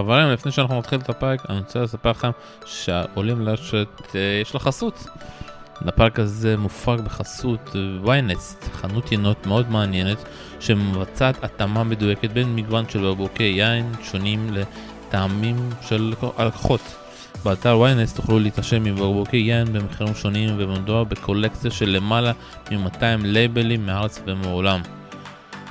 חברים 0.00 0.30
לפני 0.30 0.52
שאנחנו 0.52 0.78
נתחיל 0.78 1.00
את 1.00 1.08
הפרק 1.08 1.50
אני 1.50 1.58
רוצה 1.58 1.80
לספר 1.80 2.10
לכם 2.10 2.30
שעולים 2.66 3.40
לרשת 3.40 4.16
יש 4.42 4.54
לה 4.54 4.60
חסות. 4.60 5.06
הפרק 5.86 6.18
הזה 6.18 6.56
מופק 6.56 7.00
בחסות 7.04 7.76
ויינסט, 8.04 8.64
חנות 8.72 9.12
ינות 9.12 9.46
מאוד 9.46 9.70
מעניינת 9.70 10.18
שמבצעת 10.60 11.44
התאמה 11.44 11.84
מדויקת 11.84 12.30
בין 12.30 12.56
מגוון 12.56 12.88
של 12.88 13.10
בקבוקי 13.10 13.42
יין 13.42 13.92
שונים 14.02 14.50
לטעמים 14.52 15.70
של 15.82 16.14
הלקוחות. 16.36 16.80
באתר 17.44 17.82
ynet 17.84 18.16
תוכלו 18.16 18.38
להתרשם 18.38 18.84
מבקבוקי 18.84 19.36
יין 19.36 19.72
במחירים 19.72 20.14
שונים 20.14 20.54
ומדובר 20.58 21.04
בקולקציה 21.04 21.70
של 21.70 21.88
למעלה 21.88 22.32
מ-200 22.70 23.02
לייבלים 23.22 23.86
מארץ 23.86 24.22
ומעולם. 24.26 24.80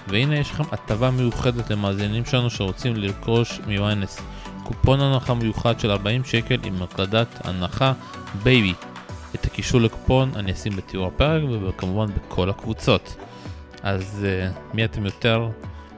והנה 0.09 0.35
יש 0.35 0.51
לכם 0.51 0.63
הטבה 0.71 1.11
מיוחדת 1.11 1.69
למאזינים 1.69 2.25
שלנו 2.25 2.49
שרוצים 2.49 2.95
לרכוש 2.95 3.59
מ-ynet. 3.67 4.21
קופון 4.63 5.01
הנחה 5.01 5.33
מיוחד 5.33 5.79
של 5.79 5.91
40 5.91 6.23
שקל 6.23 6.57
עם 6.63 6.83
הקלדת 6.83 7.27
הנחה 7.43 7.93
baby. 8.43 8.73
את 9.35 9.45
הקישור 9.45 9.81
לקופון 9.81 10.31
אני 10.35 10.51
אשים 10.51 10.75
בתיאור 10.75 11.07
הפרק 11.07 11.43
וכמובן 11.67 12.05
בכל 12.13 12.49
הקבוצות. 12.49 13.15
אז 13.83 14.25
אה, 14.25 14.59
מי 14.73 14.85
אתם 14.85 15.05
יותר, 15.05 15.49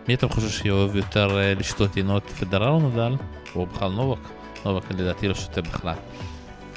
מי 0.07 0.13
אתם 0.13 0.29
חושבים 0.29 0.51
שאוהב 0.51 0.95
יותר 0.95 1.29
אה, 1.29 1.59
לשתות 1.59 1.97
ינות 1.97 2.29
פדרל 2.29 2.69
או 2.69 2.89
נדל? 2.89 3.15
או 3.55 3.65
בכלל 3.65 3.91
נובק? 3.91 4.19
נובק 4.65 4.91
לדעתי 4.91 5.27
לא 5.27 5.33
שותה 5.33 5.61
בכלל. 5.61 5.95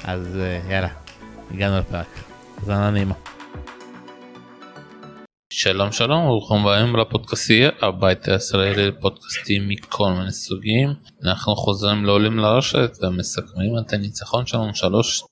אז 0.03 0.37
אה, 0.67 0.71
יאללה, 0.71 0.89
הגענו 1.51 1.79
לפרק. 1.79 2.07
האזנה 2.57 2.91
נעימה. 2.91 3.34
שלום 5.57 5.91
שלום 5.91 6.25
וברוכים 6.25 6.57
הבאים 6.57 6.95
לפודקאסטייה 6.95 7.69
הבית 7.81 8.27
הישראלי 8.27 8.87
לפודקאסטים 8.87 9.67
מכל 9.67 10.11
מיני 10.17 10.31
סוגים 10.31 10.89
אנחנו 11.23 11.55
חוזרים 11.55 12.05
לעולים 12.05 12.37
לרשת 12.37 12.91
ומסכמים 13.01 13.73
את 13.79 13.93
הניצחון 13.93 14.45
שלנו 14.45 14.69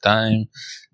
3-2 0.04 0.08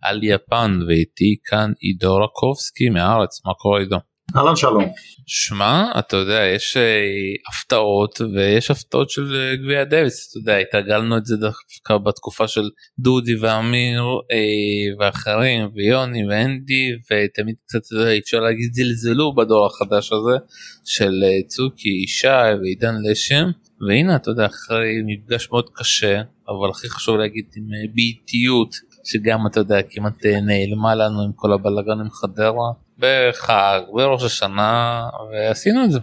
על 0.01 0.23
יפן 0.23 0.79
ואיתי 0.87 1.35
כאן 1.45 1.71
עידו 1.79 2.15
רקובסקי 2.15 2.89
מהארץ 2.89 3.45
מה 3.45 3.53
קורה 3.53 3.79
עידו? 3.79 3.97
אהלן 4.35 4.55
שלום. 4.55 4.83
שמע 5.27 5.91
אתה 5.99 6.17
יודע 6.17 6.45
יש 6.55 6.77
אה, 6.77 7.01
הפתעות 7.49 8.21
ויש 8.21 8.71
הפתעות 8.71 9.09
של 9.09 9.35
אה, 9.35 9.55
גביע 9.55 9.83
דוויס 9.83 10.29
אתה 10.29 10.39
יודע 10.39 10.57
התרגלנו 10.57 11.17
את 11.17 11.25
זה 11.25 11.35
דווקא 11.37 11.97
בתקופה 11.97 12.47
של 12.47 12.69
דודי 12.99 13.35
ואמיר 13.35 14.01
אה, 14.31 14.95
ואחרים 14.99 15.69
ויוני 15.75 16.27
ואנדי 16.29 16.91
ותמיד 17.05 17.55
קצת 17.67 17.81
אפשר 18.23 18.39
להגיד 18.39 18.73
זלזלו 18.73 19.35
בדור 19.35 19.65
החדש 19.65 20.11
הזה 20.13 20.37
של 20.85 21.23
צוקי 21.47 22.03
ישי 22.03 22.27
ועידן 22.61 22.95
לשם 23.11 23.45
והנה 23.87 24.15
אתה 24.15 24.31
יודע 24.31 24.45
אחרי 24.45 24.93
מפגש 25.05 25.47
מאוד 25.51 25.69
קשה 25.73 26.21
אבל 26.47 26.69
הכי 26.69 26.89
חשוב 26.89 27.17
להגיד 27.17 27.45
עם 27.55 27.67
באיטיות 27.95 28.75
שגם 29.03 29.47
אתה 29.47 29.59
יודע 29.59 29.81
כמעט 29.89 30.25
נעלמה 30.25 30.95
לנו 30.95 31.21
עם 31.21 31.31
כל 31.35 31.53
הבלאגן 31.53 31.99
עם 31.99 32.09
חדרה. 32.09 32.88
בחג, 32.99 33.81
בראש 33.93 34.23
השנה, 34.23 35.03
ועשינו 35.31 35.83
את 35.85 35.91
זה. 35.91 35.99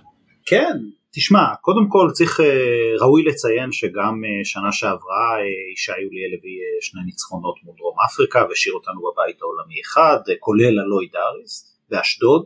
כן, 0.47 0.77
תשמע, 1.17 1.45
קודם 1.61 1.89
כל 1.89 2.11
צריך, 2.13 2.41
אה, 2.41 2.47
ראוי 3.01 3.23
לציין 3.25 3.73
שגם 3.73 4.15
אה, 4.25 4.45
שנה 4.45 4.73
שעברה 4.73 5.29
אה, 5.39 5.73
ישי 5.73 5.93
יוליאל 5.93 6.33
הביא 6.39 6.61
שני 6.81 7.01
ניצחונות 7.07 7.57
מול 7.65 7.75
דרום 7.79 7.97
אפריקה 8.07 8.45
והשאיר 8.49 8.75
אותנו 8.75 9.01
בבית 9.01 9.37
העולמי 9.43 9.81
אחד, 9.87 10.19
כולל 10.41 10.79
הלוי 10.79 11.09
דאריס 11.13 11.73
באשדוד, 11.91 12.45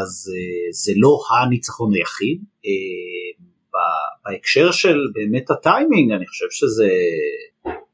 אז 0.00 0.30
זה 0.70 0.92
לא 0.96 1.18
הניצחון 1.30 1.94
היחיד. 1.94 2.38
בהקשר 4.24 4.70
של 4.70 4.98
באמת 5.14 5.50
הטיימינג, 5.50 6.12
אני 6.12 6.26
חושב 6.26 6.46
שזה, 6.50 6.88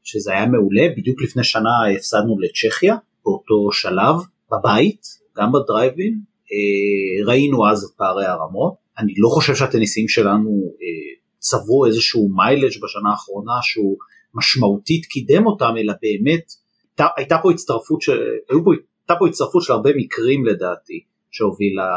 שזה 0.03 0.31
היה 0.31 0.45
מעולה, 0.45 0.87
בדיוק 0.97 1.21
לפני 1.21 1.43
שנה 1.43 1.69
הפסדנו 1.95 2.39
לצ'כיה 2.39 2.95
באותו 3.25 3.71
שלב 3.71 4.15
בבית, 4.51 5.01
גם 5.37 5.51
בדרייבין, 5.51 6.19
אה, 6.51 7.25
ראינו 7.25 7.69
אז 7.69 7.83
את 7.83 7.97
פערי 7.97 8.25
הרמות, 8.25 8.73
אני 8.99 9.13
לא 9.17 9.29
חושב 9.29 9.55
שהטניסים 9.55 10.07
שלנו 10.07 10.49
אה, 10.81 11.17
צברו 11.39 11.85
איזשהו 11.85 12.29
מיילג' 12.35 12.81
בשנה 12.83 13.09
האחרונה 13.11 13.59
שהוא 13.61 13.97
משמעותית 14.33 15.05
קידם 15.05 15.45
אותם, 15.45 15.73
אלא 15.77 15.93
באמת 16.01 16.51
הייתה, 17.17 17.37
פה 17.43 17.51
הצטרפות 17.51 18.01
של, 18.01 18.19
פה, 18.63 18.71
הייתה 19.01 19.15
פה 19.19 19.27
הצטרפות 19.27 19.63
של 19.63 19.73
הרבה 19.73 19.89
מקרים 19.95 20.45
לדעתי 20.45 21.03
שהובילה, 21.31 21.91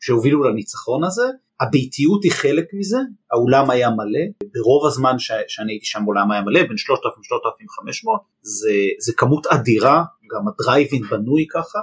שהובילו 0.00 0.44
לניצחון 0.44 1.04
הזה, 1.04 1.24
הביתיות 1.60 2.24
היא 2.24 2.32
חלק 2.32 2.64
מזה, 2.72 2.98
האולם 3.32 3.70
היה 3.70 3.90
מלא, 3.90 4.48
ברוב 4.54 4.86
הזמן 4.86 5.18
ש, 5.18 5.30
שאני 5.48 5.72
הייתי 5.72 5.86
שם 5.86 6.02
האולם 6.02 6.30
היה 6.30 6.42
מלא, 6.42 6.62
בין 6.62 6.76
3,000-3,500, 6.76 8.18
זה, 8.42 8.72
זה 8.98 9.12
כמות 9.16 9.46
אדירה, 9.46 10.04
גם 10.34 10.48
הדרייבין 10.48 11.02
בנוי 11.10 11.46
ככה, 11.50 11.78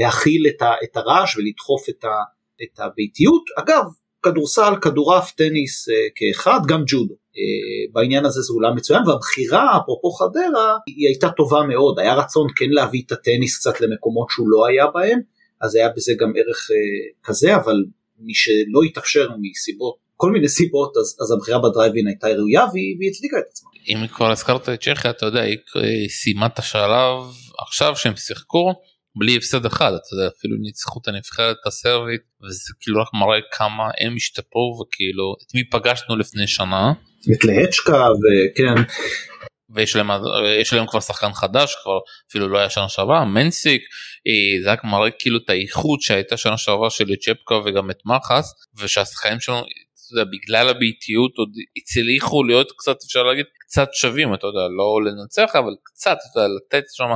להכיל 0.00 0.46
את, 0.84 0.96
הרעש 0.96 1.36
ולדחוף 1.36 1.88
את 2.62 2.80
הביתיות. 2.80 3.44
אגב, 3.58 3.84
כדורסל, 4.22 4.72
כדורעף, 4.82 5.32
טניס 5.32 5.88
אה, 5.88 5.94
כאחד, 6.14 6.60
גם 6.68 6.82
ג'ודו. 6.86 7.14
אה, 7.14 7.92
בעניין 7.92 8.24
הזה 8.24 8.40
זה 8.40 8.52
אולם 8.52 8.76
מצוין, 8.76 9.08
והבחירה, 9.08 9.78
אפרופו 9.82 10.10
חדרה, 10.10 10.76
היא 10.86 11.06
הייתה 11.08 11.30
טובה 11.30 11.62
מאוד. 11.62 11.98
היה 11.98 12.14
רצון 12.14 12.46
כן 12.56 12.70
להביא 12.70 13.02
את 13.06 13.12
הטניס 13.12 13.58
קצת 13.58 13.80
למקומות 13.80 14.26
שהוא 14.30 14.46
לא 14.50 14.66
היה 14.66 14.86
בהם, 14.86 15.20
אז 15.60 15.74
היה 15.74 15.88
בזה 15.96 16.12
גם 16.20 16.32
ערך 16.36 16.68
אה, 16.70 16.76
כזה, 17.24 17.56
אבל 17.56 17.76
מי 18.18 18.34
שלא 18.34 18.82
התאפשר 18.86 19.28
מסיבות, 19.40 19.94
כל 20.16 20.30
מיני 20.30 20.48
סיבות, 20.48 20.96
אז, 20.96 21.16
אז 21.22 21.32
הבחירה 21.32 21.58
בדרייבין 21.58 22.06
הייתה 22.06 22.28
ראויה 22.28 22.64
והיא, 22.72 22.96
והיא 22.98 23.10
הצדיקה 23.10 23.38
את 23.38 23.44
עצמה. 23.50 23.70
אם 23.88 24.06
כבר 24.06 24.30
הזכרת 24.30 24.68
את 24.68 24.80
צ'כיה, 24.80 25.10
אתה 25.10 25.26
יודע, 25.26 25.40
היא 25.40 26.08
סיימה 26.08 26.46
את 26.46 26.58
השלב 26.58 27.16
עכשיו 27.58 27.96
שהם 27.96 28.16
שיחקו. 28.16 28.74
בלי 29.18 29.36
הפסד 29.36 29.66
אחד 29.66 29.92
אתה 29.92 30.14
יודע 30.14 30.30
אפילו 30.38 30.56
ניצחו 30.60 31.00
את 31.02 31.08
הנבחרת 31.08 31.56
הסרבית 31.66 32.20
וזה 32.42 32.72
כאילו 32.80 33.02
רק 33.02 33.08
מראה 33.14 33.38
כמה 33.52 33.84
הם 34.00 34.16
השתפרו 34.16 34.80
וכאילו 34.80 35.34
את 35.42 35.54
מי 35.54 35.70
פגשנו 35.70 36.16
לפני 36.16 36.46
שנה. 36.46 36.92
את 37.32 37.44
להצ'קה 37.44 38.06
וכן. 38.20 38.82
ויש 39.74 39.96
להם 39.96 40.10
להם 40.72 40.86
כבר 40.86 41.00
שחקן 41.00 41.32
חדש 41.32 41.74
כבר 41.82 41.98
אפילו 42.30 42.48
לא 42.48 42.58
היה 42.58 42.70
שנה 42.70 42.88
שעברה 42.88 43.24
מנסיק 43.24 43.82
אה, 44.26 44.62
זה 44.62 44.72
רק 44.72 44.84
מראה 44.84 45.10
כאילו 45.10 45.38
את 45.44 45.50
האיכות 45.50 46.00
שהייתה 46.02 46.36
שנה 46.36 46.56
שעברה 46.56 46.90
של 46.90 47.16
צ'פקה 47.16 47.54
וגם 47.54 47.90
את 47.90 47.98
מחס 48.04 48.52
ושהשחקנים 48.78 49.40
שלנו 49.40 49.62
יודע, 50.12 50.30
בגלל 50.32 50.68
הביתיות 50.68 51.32
עוד 51.36 51.48
הצליחו 51.76 52.44
להיות 52.44 52.72
קצת 52.76 52.96
אפשר 53.06 53.22
להגיד 53.22 53.46
קצת 53.58 53.88
שווים 53.92 54.34
אתה 54.34 54.46
יודע 54.46 54.68
לא 54.78 55.10
לנצח 55.10 55.56
אבל 55.56 55.74
קצת 55.82 56.16
אתה 56.30 56.40
יודע, 56.40 56.48
לתת 56.56 56.84
שם 56.92 57.10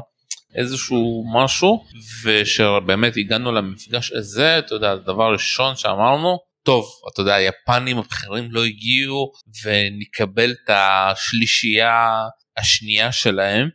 איזשהו 0.54 1.24
משהו 1.34 1.84
ושבאמת 2.24 3.16
הגענו 3.16 3.52
למפגש 3.52 4.12
הזה 4.12 4.58
אתה 4.58 4.74
יודע 4.74 4.90
הדבר 4.90 5.24
הראשון 5.24 5.76
שאמרנו 5.76 6.38
טוב 6.64 6.84
אתה 7.12 7.20
יודע 7.20 7.34
היפנים 7.34 7.98
הבכירים 7.98 8.48
לא 8.50 8.64
הגיעו 8.64 9.32
ונקבל 9.64 10.50
את 10.50 10.70
השלישייה 10.70 12.10
השנייה 12.56 13.12
שלהם. 13.12 13.68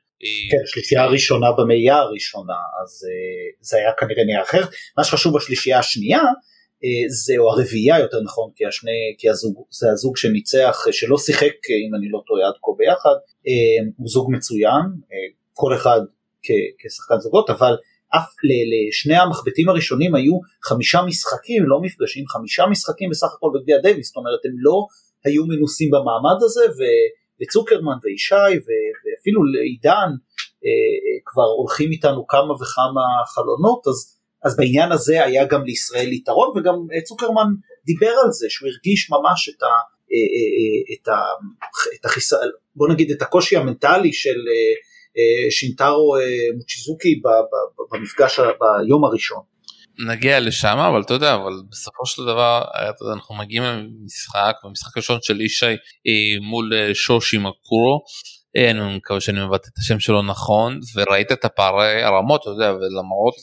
כן, 0.51 0.57
השלישייה 0.63 1.03
הראשונה 1.03 1.47
במאייה 1.57 1.95
הראשונה 1.95 2.53
אז 2.81 2.89
uh, 2.89 3.57
זה 3.61 3.77
היה 3.77 3.89
כנראה 3.99 4.23
נראה 4.25 4.43
אחר 4.43 4.63
מה 4.97 5.03
שחשוב 5.03 5.35
בשלישייה 5.35 5.79
השנייה 5.79 6.19
uh, 6.19 6.85
זה 7.25 7.33
או 7.37 7.51
הרביעייה 7.51 7.99
יותר 7.99 8.17
נכון 8.23 8.51
כי 8.55 8.65
השני 8.65 9.15
כי 9.17 9.29
הזוג 9.29 9.65
זה 9.69 9.87
הזוג 9.91 10.17
שניצח 10.17 10.85
שלא 10.91 11.17
שיחק 11.17 11.55
אם 11.87 11.95
אני 11.97 12.09
לא 12.09 12.21
טועה 12.27 12.47
עד 12.47 12.53
כה 12.63 12.71
ביחד 12.77 13.17
הוא 13.97 14.07
זוג 14.07 14.31
מצוין 14.31 14.85
כל 15.53 15.75
אחד 15.75 16.01
כשחקן 16.79 17.19
זוגות, 17.19 17.49
אבל 17.49 17.73
אף 18.17 18.29
לשני 18.71 19.17
המחבטים 19.17 19.69
הראשונים 19.69 20.15
היו 20.15 20.33
חמישה 20.63 21.01
משחקים, 21.01 21.63
לא 21.67 21.81
מפגשים, 21.81 22.27
חמישה 22.27 22.65
משחקים 22.65 23.09
בסך 23.09 23.27
הכל 23.37 23.49
בגביע 23.55 23.77
דייוויס, 23.77 24.07
זאת 24.07 24.17
אומרת 24.17 24.39
הם 24.45 24.55
לא 24.57 24.85
היו 25.25 25.45
מנוסים 25.45 25.89
במעמד 25.91 26.39
הזה, 26.43 26.65
וצוקרמן 27.39 27.97
וישי 28.03 28.53
ואפילו 28.65 29.43
לעידן 29.43 30.09
אה, 30.65 31.15
כבר 31.25 31.49
הולכים 31.59 31.91
איתנו 31.91 32.27
כמה 32.27 32.53
וכמה 32.53 33.05
חלונות, 33.33 33.87
אז, 33.87 33.97
אז 34.45 34.57
בעניין 34.57 34.91
הזה 34.91 35.25
היה 35.25 35.45
גם 35.45 35.63
לישראל 35.63 36.13
יתרון, 36.13 36.49
וגם 36.57 36.75
אה, 36.93 37.01
צוקרמן 37.01 37.49
דיבר 37.85 38.13
על 38.25 38.31
זה, 38.31 38.47
שהוא 38.49 38.69
הרגיש 38.69 39.11
ממש 39.11 39.49
את 39.49 39.63
ה... 39.63 39.73
אה, 40.13 40.95
את 40.95 41.07
ה, 41.07 41.19
את 41.99 42.05
החיס... 42.05 42.33
בוא 42.75 42.87
נגיד 42.89 43.11
את 43.11 43.21
הקושי 43.21 43.57
המנטלי 43.57 44.13
של 44.13 44.29
אה, 44.29 44.88
שינטרו 45.49 46.15
אה, 46.15 46.21
מוצ'יזוקי 46.57 47.21
במפגש 47.91 48.39
ביום 48.39 49.05
הראשון. 49.05 49.41
נגיע 50.07 50.39
לשם 50.39 50.77
אבל 50.77 51.01
אתה 51.01 51.13
יודע 51.13 51.35
אבל 51.35 51.53
בסופו 51.71 52.05
של 52.05 52.21
דבר 52.25 52.61
יודע, 52.75 53.13
אנחנו 53.13 53.35
מגיעים 53.35 53.63
למשחק 53.63 54.53
במשחק 54.63 54.97
הראשון 54.97 55.17
של 55.21 55.41
ישי 55.41 55.65
אה, 55.65 56.49
מול 56.49 56.93
שושי 56.93 57.37
מקורו. 57.37 58.03
אני 58.57 58.97
מקווה 58.97 59.21
שאני 59.21 59.45
מבטא 59.45 59.67
את 59.73 59.77
השם 59.77 59.99
שלו 59.99 60.21
נכון 60.21 60.79
וראית 60.95 61.31
את 61.31 61.45
הפערי 61.45 62.03
הרמות 62.03 62.41
אתה 62.41 62.49
יודע 62.49 62.71
ולמרות 62.71 63.33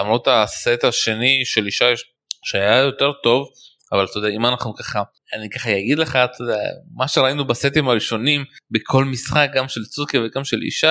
למרות 0.00 0.28
הסט 0.28 0.84
השני 0.84 1.42
של 1.44 1.68
ישי 1.68 1.84
שהיה 2.44 2.78
יותר 2.78 3.12
טוב 3.22 3.48
אבל 3.92 4.04
אתה 4.04 4.18
יודע 4.18 4.28
אם 4.28 4.46
אנחנו 4.46 4.74
ככה 4.74 5.02
אני 5.34 5.50
ככה 5.50 5.70
אגיד 5.70 5.98
לך 5.98 6.10
אתה 6.10 6.42
יודע 6.42 6.58
מה 6.96 7.08
שראינו 7.08 7.46
בסטים 7.46 7.88
הראשונים 7.88 8.44
בכל 8.70 9.04
משחק 9.04 9.48
גם 9.54 9.68
של 9.68 9.84
צוקי 9.84 10.18
וגם 10.18 10.44
של 10.44 10.62
ישי 10.62 10.86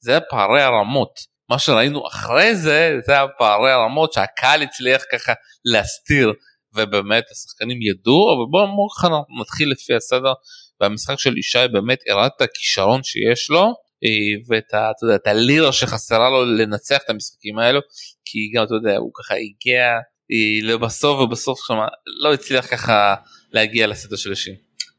זה 0.00 0.10
היה 0.10 0.20
פערי 0.20 0.62
הרמות. 0.62 1.34
מה 1.50 1.58
שראינו 1.58 2.06
אחרי 2.08 2.56
זה 2.56 2.98
זה 3.06 3.12
היה 3.12 3.26
פערי 3.38 3.72
הרמות 3.72 4.12
שהקהל 4.12 4.62
הצליח 4.62 5.02
ככה 5.12 5.32
להסתיר. 5.64 6.32
ובאמת 6.76 7.24
השחקנים 7.30 7.82
ידעו 7.82 8.34
אבל 8.34 8.50
בואו 8.50 8.76
בוא 8.76 9.40
נתחיל 9.40 9.70
לפי 9.70 9.94
הסדר. 9.94 10.32
והמשחק 10.80 11.18
של 11.18 11.38
ישי 11.38 11.68
באמת 11.72 11.98
הראה 12.08 12.26
את 12.26 12.40
הכישרון 12.40 13.02
שיש 13.02 13.50
לו 13.50 13.74
אה, 14.04 14.40
ואת 14.48 14.74
ה, 14.74 14.90
אתה 14.90 15.06
יודע, 15.06 15.16
את 15.16 15.26
הלירה 15.26 15.72
שחסרה 15.72 16.30
לו 16.30 16.44
לנצח 16.44 16.98
את 17.04 17.10
המשחקים 17.10 17.58
האלו 17.58 17.80
כי 18.24 18.38
גם 18.54 18.64
אתה 18.64 18.74
יודע 18.74 18.96
הוא 18.96 19.10
ככה 19.14 19.34
הגיע 19.34 19.84
אה, 20.32 20.68
לבסוף 20.74 21.20
ובסוף 21.20 21.58
שם 21.66 21.74
לא 22.22 22.34
הצליח 22.34 22.66
ככה 22.70 23.14
להגיע 23.52 23.86
לסדר 23.86 24.16
של 24.16 24.32
השין. 24.32 24.54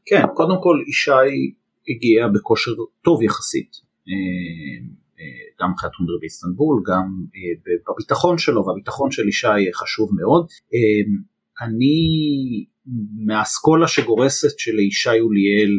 כן 0.06 0.22
קודם 0.34 0.56
כל 0.62 0.76
ישי 0.88 1.10
הגיע 1.88 2.28
בכושר 2.34 2.70
טוב 3.04 3.22
יחסית 3.22 3.76
אה, 4.08 4.86
גם 5.60 5.70
מבחינת 5.70 5.92
טונדר 5.98 6.12
באיסטנבול 6.20 6.82
גם 6.86 7.06
בביטחון 7.88 8.38
שלו 8.38 8.66
והביטחון 8.66 9.10
של 9.10 9.28
ישי 9.28 9.72
חשוב 9.74 10.10
מאוד. 10.20 10.46
אני 11.62 11.96
מהאסכולה 13.26 13.88
שגורסת 13.88 14.58
שלישי 14.58 15.20
אוליאל 15.20 15.70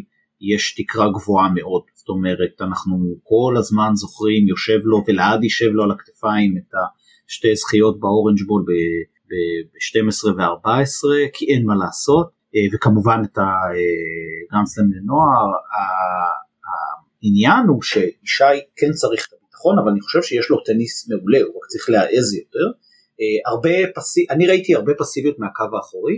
יש 0.42 0.76
תקרה 0.78 1.10
גבוהה 1.10 1.50
מאוד, 1.56 1.82
זאת 1.94 2.10
אומרת 2.10 2.62
אנחנו 2.62 2.96
כל 3.24 3.54
הזמן 3.58 3.92
זוכרים 3.94 4.48
יושב 4.48 4.80
לו 4.84 5.04
ולעד 5.08 5.44
יישב 5.44 5.70
לו 5.72 5.84
על 5.84 5.92
הכתפיים 5.92 6.58
את 6.58 6.72
השתי 7.28 7.56
זכיות 7.56 8.00
באורנג' 8.00 8.44
בול 8.48 8.64
ב-12 9.30 10.28
ו-14 10.28 11.30
כי 11.34 11.46
אין 11.54 11.66
מה 11.66 11.76
לעשות 11.76 12.38
אה, 12.56 12.62
וכמובן 12.74 13.22
את 13.26 13.38
הגרנדסלם 13.38 14.86
אה, 14.86 15.00
לנוער, 15.00 15.48
העניין 17.22 17.68
הוא 17.68 17.82
שישי 17.82 18.58
כן 18.76 18.92
צריך 18.92 19.28
את 19.28 19.34
הביטחון 19.34 19.80
אבל 19.80 19.92
אני 19.92 20.02
חושב 20.02 20.22
שיש 20.22 20.50
לו 20.50 20.58
טניס 20.66 21.10
מעולה 21.10 21.40
הוא 21.42 21.58
רק 21.58 21.66
צריך 21.68 21.90
להעז 21.90 22.34
יותר. 22.34 22.68
אה, 23.22 23.52
הרבה 23.52 23.92
פסיב, 23.96 24.26
אני 24.30 24.48
ראיתי 24.48 24.76
הרבה 24.76 24.94
פסיביות 25.00 25.40
מהקו 25.40 25.64
האחורי, 25.76 26.18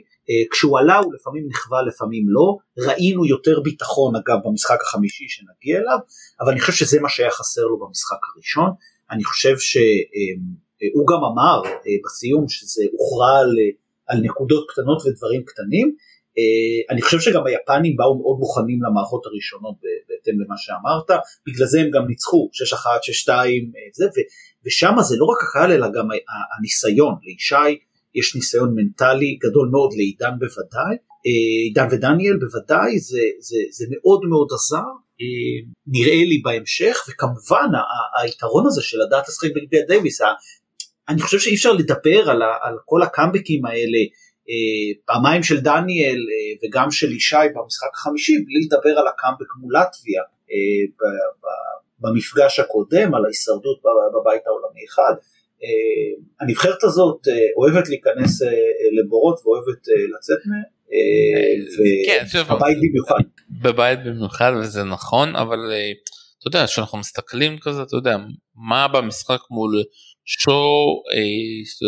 כשהוא 0.51 0.79
עלה 0.79 0.97
הוא 0.97 1.13
לפעמים 1.13 1.47
נכווה 1.47 1.81
לפעמים 1.81 2.23
לא, 2.27 2.57
ראינו 2.77 3.25
יותר 3.25 3.59
ביטחון 3.59 4.13
אגב 4.15 4.37
במשחק 4.45 4.77
החמישי 4.81 5.25
שנגיע 5.29 5.79
אליו, 5.79 5.97
אבל 6.41 6.51
אני 6.51 6.59
חושב 6.59 6.73
שזה 6.73 6.99
מה 6.99 7.09
שהיה 7.09 7.31
חסר 7.31 7.61
לו 7.61 7.79
במשחק 7.79 8.17
הראשון, 8.33 8.69
אני 9.11 9.23
חושב 9.23 9.55
שהוא 10.79 11.07
גם 11.07 11.21
אמר 11.31 11.61
אה, 11.65 11.97
בסיום 12.05 12.49
שזה 12.49 12.83
הוכרע 12.91 13.39
על, 13.39 13.51
על 14.07 14.17
נקודות 14.27 14.65
קטנות 14.69 15.01
ודברים 15.05 15.43
קטנים, 15.45 15.95
אני 16.89 17.01
חושב 17.01 17.19
שגם 17.19 17.45
היפנים 17.45 17.95
באו 17.95 18.19
מאוד 18.21 18.37
מוכנים 18.39 18.79
למערכות 18.83 19.25
הראשונות 19.25 19.75
בהתאם 20.07 20.41
למה 20.41 20.55
שאמרת, 20.57 21.09
בגלל 21.47 21.67
זה 21.67 21.81
הם 21.81 21.89
גם 21.89 22.07
ניצחו 22.07 22.49
6-1, 22.73 22.75
6-2, 23.27 23.31
זה, 23.93 24.05
ושם 24.65 24.93
זה 25.01 25.15
לא 25.17 25.25
רק 25.25 25.37
הקהל 25.43 25.71
אלא 25.71 25.87
גם 25.87 26.07
הניסיון, 26.57 27.15
לישי 27.23 27.71
יש 28.15 28.35
ניסיון 28.35 28.75
מנטלי 28.75 29.37
גדול 29.43 29.69
מאוד, 29.71 29.93
לעידן 29.97 30.33
בוודאי, 30.39 30.95
אה, 31.27 31.61
עידן 31.67 31.87
ודניאל 31.91 32.37
בוודאי, 32.37 32.99
זה, 32.99 33.21
זה, 33.39 33.57
זה 33.71 33.85
מאוד 33.91 34.21
מאוד 34.29 34.47
עזר, 34.53 34.89
אה, 35.21 35.71
נראה 35.87 36.23
לי 36.29 36.41
בהמשך, 36.43 36.97
וכמובן 37.09 37.69
היתרון 38.21 38.67
הזה 38.67 38.81
של 38.81 38.97
לדעת 39.07 39.27
לשחק 39.27 39.49
בגביע 39.55 39.81
דייוויס, 39.87 40.21
אני 41.09 41.21
חושב 41.21 41.39
שאי 41.39 41.55
אפשר 41.55 41.73
לדבר 41.73 42.29
על, 42.29 42.41
על 42.61 42.77
כל 42.85 43.03
הקאמבקים 43.03 43.65
האלה, 43.65 43.99
אה, 44.49 45.01
פעמיים 45.05 45.43
של 45.43 45.59
דניאל 45.59 46.19
וגם 46.63 46.91
של 46.91 47.11
ישי 47.11 47.35
במשחק 47.55 47.89
החמישי, 47.93 48.33
בלי 48.33 48.59
לדבר 48.65 48.99
על 48.99 49.07
הקאמבק 49.07 49.47
מול 49.61 49.73
לטביה 49.75 50.23
במפגש 51.99 52.59
הקודם 52.59 53.15
על 53.15 53.25
ההישרדות 53.25 53.81
בבית 54.13 54.41
העולמי 54.47 54.85
אחד. 54.89 55.13
אה, 55.63 56.23
הנבחרת 56.41 56.83
הזאת 56.83 57.27
אה, 57.27 57.33
אוהבת 57.57 57.89
להיכנס 57.89 58.41
אה, 58.41 58.47
לבורות 58.99 59.39
ואוהבת 59.45 59.81
לצאת 60.15 60.37
מהם. 60.45 60.79
כן, 62.05 62.43
בבית 62.55 62.77
במיוחד. 62.77 63.19
בבית 63.63 63.99
במיוחד 64.05 64.51
וזה 64.61 64.83
נכון 64.83 65.35
אבל 65.35 65.59
אתה 66.39 66.47
יודע 66.47 66.67
שאנחנו 66.67 66.97
מסתכלים 66.97 67.57
כזה 67.61 67.81
אתה 67.81 67.95
יודע 67.95 68.17
מה 68.55 68.87
במשחק 68.87 69.39
מול 69.51 69.83
שואו 70.31 71.03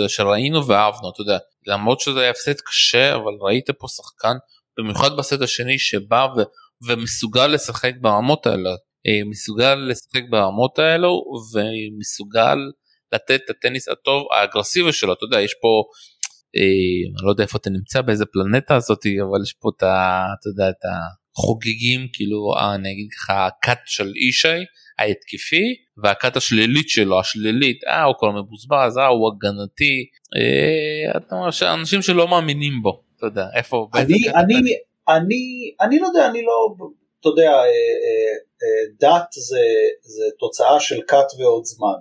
שראינו 0.07 0.67
ואהבנו 0.67 1.09
אתה 1.09 1.21
יודע 1.21 1.37
למרות 1.67 1.99
שזה 1.99 2.19
היה 2.19 2.29
הפסד 2.29 2.61
קשה 2.61 3.15
אבל 3.15 3.33
ראית 3.41 3.69
פה 3.79 3.87
שחקן 3.87 4.37
במיוחד 4.77 5.17
בסט 5.17 5.41
השני 5.41 5.79
שבא 5.79 6.27
ו, 6.37 6.41
ומסוגל 6.87 7.47
לשחק 7.47 7.93
ברמות 8.01 8.47
האלה. 8.47 8.69
אה, 9.07 9.29
מסוגל 9.29 9.75
לשחק 9.75 10.21
ברמות 10.29 10.79
האלו 10.79 11.23
ומסוגל 11.53 12.57
לתת 13.13 13.41
את 13.45 13.49
הטניס 13.49 13.87
הטוב 13.89 14.23
האגרסיבי 14.31 14.93
שלו. 14.93 15.13
אתה 15.13 15.25
יודע 15.25 15.41
יש 15.41 15.53
פה 15.61 15.83
אה, 16.57 17.09
אני 17.15 17.25
לא 17.25 17.29
יודע 17.29 17.43
איפה 17.43 17.57
אתה 17.57 17.69
נמצא 17.69 18.01
באיזה 18.01 18.25
פלנטה 18.25 18.75
הזאתי 18.75 19.21
אבל 19.21 19.41
יש 19.43 19.53
פה 19.53 19.69
את 19.77 19.83
ה... 19.83 20.25
אתה 20.39 20.49
יודע 20.49 20.69
את 20.69 20.83
החוגגים 21.37 22.07
כאילו 22.13 22.53
אה, 22.57 22.75
אני 22.75 22.91
אגיד 22.91 23.07
לך 23.13 23.29
הקאט 23.29 23.81
של 23.85 24.11
אישי 24.15 24.61
ההתקפי 25.01 25.75
והקאט 26.03 26.37
השלילית 26.37 26.89
שלו 26.89 27.19
השלילית 27.19 27.83
אה 27.87 28.03
הוא 28.03 28.15
כבר 28.19 28.31
מבוזבז 28.31 28.97
אה 28.97 29.07
הוא 29.07 29.31
הגנתי 29.31 30.05
אה, 30.37 31.17
אתה 31.17 31.35
אומר 31.35 31.51
שאנשים 31.51 32.01
שלא 32.01 32.27
מאמינים 32.27 32.73
בו 32.81 33.03
אתה 33.17 33.25
יודע 33.25 33.45
איפה 33.55 33.87
אני 33.95 34.29
אני 34.35 34.75
אני 35.09 35.73
אני 35.81 35.99
לא 35.99 36.07
יודע 36.07 36.29
אני 36.29 36.41
לא 36.41 36.75
אתה 37.21 37.29
יודע, 37.29 37.51
אה, 37.51 37.65
אה, 38.05 38.33
אה, 38.61 38.83
דת 38.99 39.27
זה, 39.31 39.65
זה 40.01 40.25
תוצאה 40.39 40.79
של 40.79 40.99
כת 41.07 41.29
ועוד 41.39 41.65
זמן. 41.65 41.99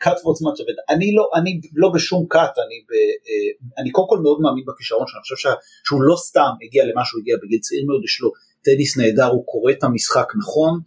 כת 0.00 0.16
ועוד 0.24 0.36
זמן. 0.36 0.50
אני 0.88 1.14
לא, 1.14 1.30
אני 1.34 1.60
לא 1.74 1.88
בשום 1.94 2.26
כת, 2.30 2.54
אני, 2.64 2.78
ב, 2.88 2.92
אני 3.78 3.90
קודם 3.90 4.08
כל 4.08 4.18
מאוד 4.18 4.38
מאמין 4.40 4.64
בכישרון 4.66 5.06
שלו, 5.06 5.16
אני 5.16 5.22
חושב 5.22 5.50
שהוא 5.86 6.02
לא 6.02 6.16
סתם 6.16 6.50
הגיע 6.64 6.84
למה 6.84 7.02
שהוא 7.04 7.20
הגיע 7.20 7.36
בגיל 7.42 7.58
צעיר 7.58 7.84
מאוד, 7.86 8.04
יש 8.04 8.20
לו 8.20 8.30
טניס 8.64 8.98
נהדר, 8.98 9.26
הוא 9.26 9.46
קורא 9.46 9.72
את 9.72 9.84
המשחק 9.84 10.28
נכון. 10.38 10.80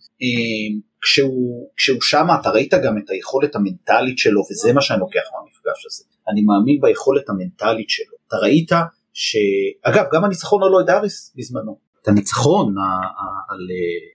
כשהוא, 1.03 1.69
כשהוא 1.77 2.01
שם 2.01 2.25
אתה 2.41 2.49
ראית 2.49 2.73
גם 2.73 2.97
את 2.97 3.09
היכולת 3.09 3.55
המנטלית 3.55 4.17
שלו 4.17 4.41
וזה 4.51 4.73
מה 4.73 4.81
שאני 4.81 4.99
לוקח 4.99 5.21
מהמפגש 5.33 5.85
הזה. 5.85 6.03
אני 6.29 6.41
מאמין 6.41 6.81
ביכולת 6.81 7.29
המנטלית 7.29 7.89
שלו. 7.89 8.15
אתה 8.27 8.35
ראית 8.37 8.71
שאגב 9.13 10.05
גם 10.13 10.23
הניצחון 10.23 10.63
על 10.63 10.69
לואיד 10.69 10.89
אריס 10.89 11.33
בזמנו 11.35 11.77
את 12.01 12.07
הניצחון 12.07 12.75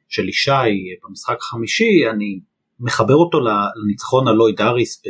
של 0.09 0.29
ישי 0.29 0.51
במשחק 1.05 1.37
החמישי, 1.41 2.09
אני 2.15 2.41
מחבר 2.81 3.15
אותו 3.15 3.39
לניצחון 3.41 4.29
על 4.29 4.35
לואיד 4.35 4.61
אריס 4.61 5.03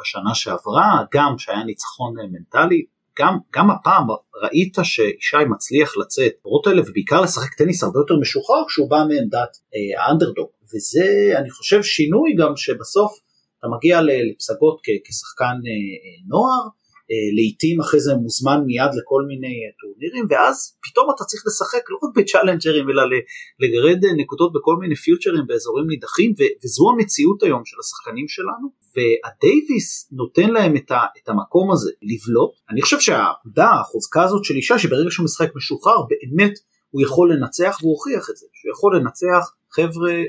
בשנה 0.00 0.34
שעברה, 0.34 1.04
גם 1.14 1.38
שהיה 1.38 1.64
ניצחון 1.64 2.14
מנטלי, 2.32 2.84
גם, 3.18 3.38
גם 3.54 3.70
הפעם 3.70 4.06
ראית 4.42 4.74
שישי 4.82 5.44
מצליח 5.50 5.96
לצאת 5.96 6.32
האלה 6.66 6.82
ובעיקר 6.86 7.20
לשחק 7.20 7.54
טניס 7.54 7.82
הרבה 7.82 7.98
יותר 8.00 8.14
משוחרר 8.20 8.64
כשהוא 8.68 8.90
בא 8.90 8.96
מעמדת 8.96 9.52
אה, 9.74 10.02
האנדרדוג 10.04 10.48
וזה 10.74 11.38
אני 11.38 11.50
חושב 11.50 11.82
שינוי 11.82 12.34
גם 12.38 12.56
שבסוף 12.56 13.12
אתה 13.58 13.68
מגיע 13.76 14.00
לפסגות 14.02 14.80
כשחקן 15.04 15.44
אה, 15.44 15.70
אה, 16.02 16.26
נוער 16.28 16.68
אה, 17.10 17.28
לעיתים 17.36 17.80
אחרי 17.80 18.00
זה 18.00 18.12
מוזמן 18.14 18.60
מיד 18.66 18.92
לכל 18.98 19.22
מיני 19.30 19.54
אה, 19.62 19.70
טורנירים 19.80 20.24
ואז 20.30 20.56
פתאום 20.84 21.06
אתה 21.14 21.24
צריך 21.24 21.42
לשחק 21.46 21.82
לא 21.90 21.96
רק 22.02 22.10
בצ'אלנג'רים 22.16 22.90
אלא 22.90 23.02
לגרד 23.62 24.00
אה, 24.04 24.12
נקודות 24.20 24.52
בכל 24.56 24.76
מיני 24.80 24.96
פיוטרים 24.96 25.46
באזורים 25.46 25.86
נידחים 25.86 26.30
וזו 26.64 26.84
המציאות 26.92 27.42
היום 27.42 27.62
של 27.64 27.76
השחקנים 27.82 28.28
שלנו 28.28 28.66
והדייוויס 28.94 30.08
נותן 30.12 30.48
להם 30.50 30.76
את, 30.76 30.90
את 31.18 31.28
המקום 31.28 31.72
הזה 31.72 31.90
לבלוט. 32.10 32.52
אני 32.70 32.82
חושב 32.82 33.00
שהעבודה 33.00 33.68
החוזקה 33.80 34.22
הזאת 34.22 34.44
של 34.44 34.54
אישה 34.54 34.78
שברגע 34.78 35.10
שהוא 35.10 35.24
משחק 35.24 35.50
משוחרר 35.54 36.00
באמת 36.10 36.54
הוא 36.90 37.02
יכול 37.02 37.32
לנצח 37.32 37.78
והוא 37.80 37.92
הוכיח 37.92 38.30
את 38.30 38.36
זה 38.36 38.46
שהוא 38.52 38.72
יכול 38.72 38.96
לנצח 38.96 39.44
חבר'ה 39.74 40.12
אה, 40.12 40.16
אה, 40.16 40.24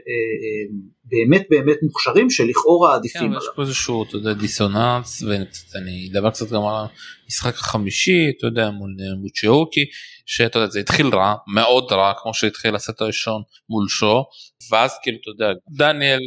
באמת 1.04 1.42
באמת 1.50 1.78
מוכשרים 1.84 2.30
שלכאורה 2.30 2.96
עדיפים 2.96 3.22
כן, 3.22 3.28
עליו. 3.28 3.42
יש 3.42 3.48
פה 3.56 3.62
איזשהו 3.62 4.04
אתה 4.04 4.16
יודע, 4.16 4.34
דיסוננס 4.34 5.24
ואני 5.24 6.10
אדבר 6.12 6.30
קצת 6.30 6.50
גם 6.50 6.62
על 6.66 6.86
המשחק 7.26 7.54
החמישי 7.54 8.32
אתה 8.38 8.48
יודע 8.48 8.70
מול 8.70 8.96
מוצ'יזוקי 9.22 9.86
שאתה 10.26 10.60
יודע 10.60 10.70
זה 10.70 10.80
התחיל 10.80 11.08
רע 11.08 11.36
מאוד 11.54 11.92
רע 11.92 12.14
כמו 12.22 12.34
שהתחיל 12.34 12.76
הסט 12.76 13.02
הראשון 13.02 13.42
מול 13.70 13.88
שו 13.88 14.24
ואז 14.72 14.92
כאילו 15.04 15.18
אתה 15.22 15.30
יודע 15.44 15.60
דניאל 15.78 16.20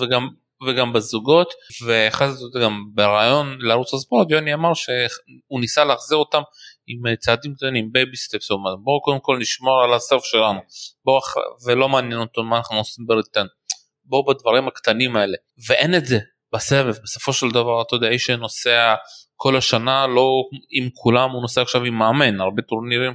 וגם 0.00 0.28
וגם 0.68 0.92
בזוגות 0.92 1.52
ואחרי 1.86 2.32
זה 2.32 2.58
גם 2.62 2.84
בראיון 2.94 3.58
לערוץ 3.60 3.94
הספורט 3.94 4.30
יוני 4.30 4.54
אמר 4.54 4.74
שהוא 4.74 5.60
ניסה 5.60 5.84
להחזיר 5.84 6.18
אותם 6.18 6.40
עם 6.92 7.06
אה, 7.06 7.16
צעדים 7.16 7.54
קטנים 7.54 7.92
baby 7.92 8.16
steps 8.16 8.50
בואו 8.82 9.02
קודם 9.02 9.20
כל 9.20 9.38
נשמור 9.40 9.82
על 9.84 9.94
הסרב 9.94 10.24
שלנו. 10.24 10.60
בואו 11.04 11.20
ולא 11.66 11.88
מעניין 11.88 12.20
אותו 12.20 12.42
מה 12.42 12.56
אנחנו 12.56 12.76
עושים 12.76 13.06
בריטן. 13.06 13.46
בואו 14.04 14.24
בדברים 14.24 14.68
הקטנים 14.68 15.16
האלה. 15.16 15.36
ואין 15.68 15.94
את 15.94 16.06
זה 16.06 16.18
בסבב. 16.52 16.94
בסופו 17.02 17.32
של 17.32 17.50
דבר 17.50 17.82
אתה 17.82 17.96
יודע 17.96 18.08
איש 18.08 18.26
שנוסע 18.26 18.94
כל 19.36 19.56
השנה 19.56 20.06
לא 20.06 20.28
עם 20.70 20.88
כולם 20.94 21.30
הוא 21.30 21.42
נוסע 21.42 21.62
עכשיו 21.62 21.84
עם 21.84 21.94
מאמן. 21.94 22.40
הרבה 22.40 22.62
טורנירים 22.62 23.12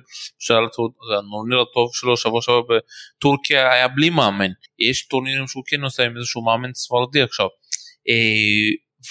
הטורניר 0.68 1.60
הטוב 1.62 1.90
שלו 1.94 2.18
שבוע 2.18 2.42
שעבר 2.42 2.62
בטורקיה 2.62 3.72
היה 3.74 3.88
בלי 3.88 4.10
מאמן. 4.10 4.52
יש 4.90 5.08
טורנירים 5.08 5.48
שהוא 5.48 5.64
כן 5.68 5.82
נוסע 5.82 6.04
עם 6.04 6.18
איזשהו 6.18 6.46
מאמן 6.46 6.74
ספרדי 6.74 7.22
עכשיו. 7.22 7.48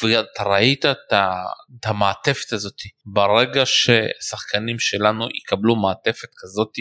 ואתה 0.02 0.44
ראית 0.44 0.84
את 0.84 1.84
המעטפת 1.84 2.52
הזאת 2.52 2.78
ברגע 3.06 3.62
ששחקנים 3.66 4.78
שלנו 4.78 5.28
יקבלו 5.34 5.76
מעטפת 5.76 6.28
כזאת 6.42 6.72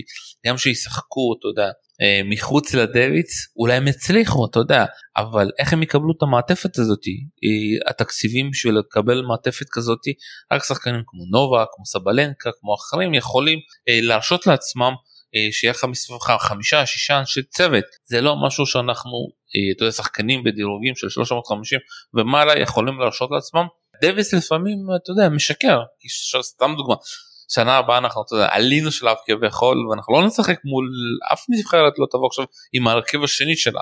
גם 0.48 0.58
שישחקו 0.58 1.36
אתה 1.40 1.48
יודע 1.48 1.72
אה, 2.02 2.22
מחוץ 2.30 2.74
לדוויץ 2.74 3.32
אולי 3.58 3.74
הם 3.74 3.88
יצליחו 3.88 4.46
אתה 4.46 4.60
יודע. 4.60 4.86
אבל 5.18 5.50
איך 5.60 5.74
הם 5.74 5.84
יקבלו 5.84 6.14
את 6.18 6.24
המעטפת 6.24 6.78
הזאת 6.78 7.00
אה, 7.08 7.90
התקציבים 7.90 8.50
בשביל 8.52 8.76
לקבל 8.80 9.22
מעטפת 9.22 9.66
כזאת 9.72 10.00
רק 10.54 10.64
שחקנים 10.64 11.04
כמו 11.08 11.24
נובה 11.32 11.66
כמו 11.76 11.86
סבלנקה 11.86 12.50
כמו 12.60 12.76
אחרים 12.76 13.14
יכולים 13.14 13.60
אה, 13.90 14.00
להרשות 14.02 14.48
לעצמם 14.48 14.94
שיהיה 15.52 15.72
לך 15.72 15.84
מסביבך 15.84 16.32
חמישה 16.40 16.86
שישה 16.86 17.20
אנשי 17.20 17.44
צוות. 17.44 17.84
זה 18.06 18.22
לא 18.22 18.36
משהו 18.48 18.66
שאנחנו 18.66 19.12
אתה 19.76 19.84
יודע 19.84 19.92
שחקנים 19.92 20.44
בדירוגים 20.44 20.96
של 20.96 21.10
350 21.10 21.80
ומעלה 22.14 22.60
יכולים 22.60 23.00
להרשות 23.00 23.30
לעצמם. 23.32 23.66
דוויס 24.02 24.34
לפעמים 24.34 24.78
אתה 25.04 25.12
יודע 25.12 25.30
משקר. 25.30 25.80
סתם 26.42 26.74
דוגמה. 26.78 26.96
שנה 27.50 27.78
הבאה 27.78 27.98
אנחנו 27.98 28.24
אתה 28.28 28.36
יודע, 28.36 28.48
עלינו 28.52 28.92
שלב 28.92 29.16
כביכול 29.26 29.88
ואנחנו 29.88 30.14
לא 30.14 30.28
נשחק 30.28 30.60
מול 30.66 30.90
אף 31.34 31.46
נבחרת 31.50 31.94
לא 31.98 32.06
תבוא 32.12 32.28
עכשיו 32.28 32.46
עם 32.74 32.88
ההרכב 32.88 33.24
השני 33.24 33.56
שלה. 33.56 33.82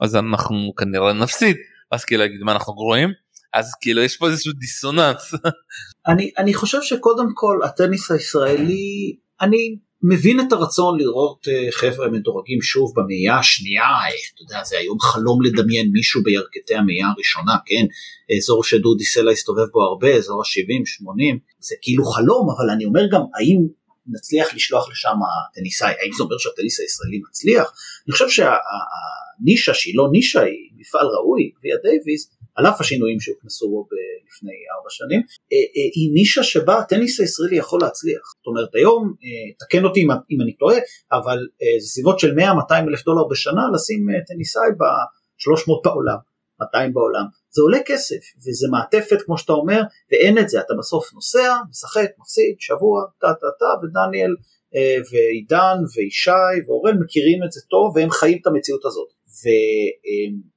אז 0.00 0.16
אנחנו 0.16 0.72
כנראה 0.76 1.12
נפסיד. 1.12 1.56
אז 1.92 2.04
כאילו 2.04 2.22
להגיד 2.22 2.40
מה 2.42 2.52
אנחנו 2.52 2.74
גרועים? 2.74 3.12
אז 3.52 3.74
כאילו 3.80 4.02
יש 4.02 4.16
פה 4.16 4.26
איזשהו 4.28 4.52
דיסוננס. 4.52 5.34
אני 6.08 6.30
אני 6.38 6.54
חושב 6.54 6.82
שקודם 6.82 7.26
כל 7.34 7.60
הטניס 7.64 8.10
הישראלי 8.10 9.16
אני 9.40 9.76
מבין 10.02 10.40
את 10.40 10.52
הרצון 10.52 10.98
לראות 10.98 11.48
אה, 11.48 11.72
חבר'ה 11.72 12.08
מדורגים 12.08 12.62
שוב 12.62 12.92
במאייה 12.96 13.38
השנייה, 13.38 13.82
אה, 13.82 14.08
אתה 14.34 14.42
יודע, 14.42 14.64
זה 14.64 14.78
היום 14.78 15.00
חלום 15.00 15.42
לדמיין 15.42 15.90
מישהו 15.92 16.22
בירכתי 16.22 16.74
המאייה 16.74 17.06
הראשונה, 17.08 17.56
כן? 17.66 17.84
אזור 18.36 18.64
שדודי 18.64 19.04
סלע 19.04 19.30
הסתובב 19.32 19.66
בו 19.72 19.82
הרבה, 19.82 20.14
אזור 20.14 20.42
ה-70-80, 20.42 21.38
זה 21.58 21.74
כאילו 21.82 22.04
חלום, 22.04 22.48
אבל 22.56 22.70
אני 22.70 22.84
אומר 22.84 23.02
גם, 23.12 23.20
האם 23.34 23.58
נצליח 24.06 24.54
לשלוח 24.54 24.90
לשם 24.90 25.16
טניסאי, 25.54 25.88
האם 25.88 26.12
זה 26.16 26.22
אומר 26.22 26.38
שהטניס 26.38 26.80
הישראלי 26.80 27.20
מצליח? 27.28 27.72
אני 28.06 28.12
חושב 28.12 28.28
שהנישה 28.28 29.74
שהיא 29.74 29.94
לא 29.96 30.08
נישה, 30.12 30.40
היא 30.40 30.70
מפעל 30.76 31.06
ראוי, 31.06 31.50
גביע 31.58 31.76
דייוויס, 31.82 32.30
על 32.54 32.66
אף 32.66 32.80
השינויים 32.80 33.20
שהוכנסו 33.20 33.68
בו 33.70 33.86
לפני 34.28 34.52
ארבע 34.76 34.90
שנים, 34.90 35.20
אה, 35.52 35.56
אה, 35.76 35.88
היא 35.94 36.12
נישה 36.14 36.42
שבה 36.42 36.78
הטניס 36.78 37.20
הישראלי 37.20 37.56
יכול 37.56 37.80
להצליח. 37.82 38.22
זאת 38.38 38.46
אומרת 38.46 38.74
היום, 38.74 39.14
אה, 39.24 39.66
תקן 39.66 39.84
אותי 39.84 40.00
אם 40.30 40.40
אני 40.42 40.56
טועה, 40.56 40.78
אבל 41.12 41.38
זה 41.80 41.88
סביבות 41.88 42.18
של 42.18 42.34
100-200 42.34 42.88
אלף 42.88 43.04
דולר 43.04 43.24
בשנה 43.30 43.62
לשים 43.74 44.06
טניסאי 44.26 44.70
ב-300 44.78 45.80
בעולם, 45.84 46.16
200 46.60 46.92
בעולם. 46.94 47.24
זה 47.54 47.62
עולה 47.62 47.78
כסף 47.86 48.22
וזה 48.38 48.66
מעטפת 48.70 49.22
כמו 49.26 49.38
שאתה 49.38 49.52
אומר 49.52 49.82
ואין 50.12 50.38
את 50.38 50.48
זה 50.48 50.60
אתה 50.60 50.74
בסוף 50.78 51.14
נוסע 51.14 51.56
משחק 51.70 52.10
מפסיד 52.18 52.54
שבוע 52.58 53.04
טה 53.20 53.26
טה 53.40 53.46
טה 53.58 53.72
ודניאל 53.82 54.34
ועידן 55.10 55.78
וישי 55.94 56.54
ואורל 56.66 56.94
מכירים 57.04 57.44
את 57.44 57.52
זה 57.52 57.60
טוב 57.70 57.96
והם 57.96 58.10
חיים 58.10 58.38
את 58.40 58.46
המציאות 58.46 58.84
הזאת. 58.84 59.08
ו, 59.40 59.48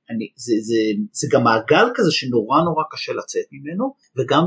אני, 0.10 0.28
זה, 0.36 0.54
זה, 0.62 0.76
זה 1.12 1.28
גם 1.32 1.44
מעגל 1.44 1.86
כזה 1.96 2.12
שנורא 2.12 2.62
נורא 2.62 2.84
קשה 2.92 3.14
לצאת 3.14 3.46
ממנו, 3.52 3.94
וגם 4.18 4.44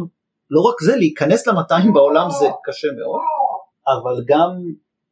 לא 0.50 0.60
רק 0.60 0.80
זה, 0.82 0.96
להיכנס 0.96 1.46
ל-200 1.46 1.92
בעולם 1.94 2.30
זה 2.40 2.46
קשה 2.64 2.88
מאוד, 2.98 3.20
אבל 3.86 4.24
גם 4.26 4.50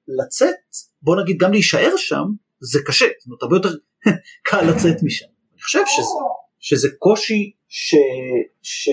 לצאת, 0.08 0.54
בוא 1.02 1.16
נגיד 1.22 1.36
גם 1.40 1.52
להישאר 1.52 1.96
שם, 1.96 2.24
זה 2.60 2.78
קשה, 2.86 3.06
זאת 3.18 3.26
אומרת 3.26 3.42
הרבה 3.42 3.56
יותר 3.56 3.68
קל 4.48 4.62
לצאת 4.70 5.02
משם. 5.02 5.26
אני 5.52 5.62
חושב 5.62 5.82
שזה, 5.86 6.18
שזה 6.60 6.88
קושי 6.98 7.52
ש, 7.68 7.94
ש, 8.62 8.90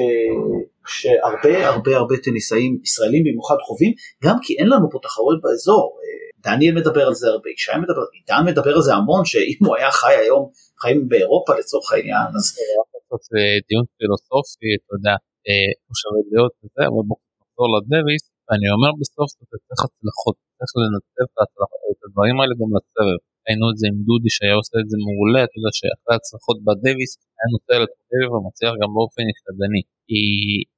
שהרבה 0.88 1.67
הרבה 1.67 1.98
הרבה 1.98 2.15
טניסאים 2.17 2.79
ישראלים 2.83 3.24
במיוחד 3.24 3.55
חווים, 3.67 3.93
גם 4.24 4.36
כי 4.41 4.57
אין 4.60 4.67
לנו 4.67 4.91
פה 4.91 5.00
תחרות 5.03 5.41
באזור. 5.41 5.98
דניאל 6.46 6.76
מדבר 6.80 7.06
על 7.10 7.16
זה 7.22 7.28
הרבה, 7.34 7.50
ישי 7.56 7.78
מדבר, 7.84 8.06
עידן 8.16 8.42
מדבר 8.52 8.74
על 8.78 8.84
זה 8.88 8.94
המון, 9.00 9.24
שאם 9.32 9.62
הוא 9.66 9.76
היה 9.78 9.92
חי 10.02 10.16
היום 10.24 10.44
חיים 10.82 11.00
באירופה 11.12 11.52
לצורך 11.60 11.88
העניין. 11.94 12.28
אז 12.38 12.46
דיון 13.68 13.86
פילוסופי, 13.98 14.70
אתה 14.78 14.92
יודע, 14.98 15.16
שווה 16.00 16.22
להיות 16.32 16.54
וזה, 16.60 16.84
אבל 16.90 17.04
בוא 17.10 17.18
נחזור 17.42 17.68
לדוויס, 17.74 18.24
ואני 18.46 18.68
אומר 18.76 18.92
בסוף 19.02 19.30
אתה 19.44 19.56
צריך 19.66 19.82
הצלחות, 19.88 20.36
צריך 20.58 20.74
לנצב 20.82 21.28
את 21.94 22.02
הדברים 22.06 22.36
האלה 22.40 22.54
גם 22.60 22.70
לסבב. 22.76 23.20
ראינו 23.46 23.66
את 23.72 23.78
זה 23.80 23.86
עם 23.92 23.98
דודי 24.08 24.32
שהיה 24.36 24.56
עושה 24.62 24.76
את 24.84 24.88
זה 24.92 24.98
מעולה, 25.06 25.42
אתה 25.46 25.56
יודע 25.58 25.72
שאחרי 25.78 26.16
הצלחות 26.20 26.58
בדוויס 26.68 27.12
היה 27.36 27.48
נותן 27.56 27.78
לסבב 27.84 28.28
ומצליח 28.34 28.74
גם 28.82 28.90
באופן 28.96 29.24
יחדני. 29.32 29.84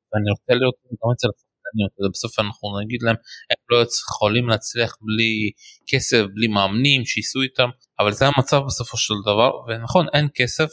ואני 0.09 0.29
רוצה 0.35 0.51
לראות 0.59 0.77
גם 0.99 1.09
אצל 1.15 1.29
השחקניות, 1.65 2.11
בסוף 2.13 2.39
אנחנו 2.39 2.79
נגיד 2.83 3.01
להם 3.03 3.15
הם 3.49 3.57
לא 3.69 3.85
יכולים 4.07 4.49
להצליח 4.49 4.97
בלי 5.01 5.51
כסף, 5.87 6.21
בלי 6.33 6.47
מאמנים 6.47 7.05
שייסעו 7.05 7.41
איתם, 7.41 7.69
אבל 7.99 8.11
זה 8.11 8.25
המצב 8.27 8.61
בסופו 8.67 8.97
של 8.97 9.13
דבר 9.25 9.51
ונכון 9.67 10.05
אין 10.13 10.27
כסף 10.35 10.69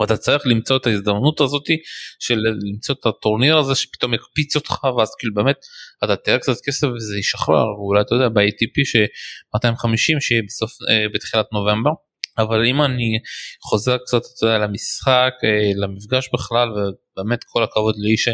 ואתה 0.00 0.16
צריך 0.16 0.46
למצוא 0.46 0.76
את 0.76 0.86
ההזדמנות 0.86 1.40
הזאתי 1.40 1.76
של 2.18 2.38
למצוא 2.72 2.94
את 3.00 3.06
הטורניר 3.06 3.58
הזה 3.58 3.74
שפתאום 3.74 4.14
יקפיץ 4.14 4.56
אותך 4.56 4.84
ואז 4.84 5.14
כאילו 5.18 5.34
באמת 5.34 5.56
אתה 6.04 6.16
תראה 6.16 6.38
קצת 6.38 6.56
כסף 6.64 6.86
וזה 6.86 7.18
ישחרר 7.18 7.66
ואולי 7.78 8.00
אתה 8.00 8.14
יודע 8.14 8.28
ב-ATP 8.28 8.84
ש-250 8.84 10.20
שיהיה 10.20 10.42
בסוף 10.46 10.70
אה, 10.90 11.08
בתחילת 11.14 11.46
נובמבר 11.52 11.90
אבל 12.38 12.66
אם 12.66 12.82
אני 12.82 13.18
חוזר 13.62 13.96
קצת 13.98 14.22
יודע, 14.42 14.58
למשחק 14.58 15.32
אה, 15.44 15.70
למפגש 15.76 16.30
בכלל 16.34 16.68
ובאמת 16.70 17.44
כל 17.44 17.62
הכבוד 17.62 17.94
לאיש 17.98 18.28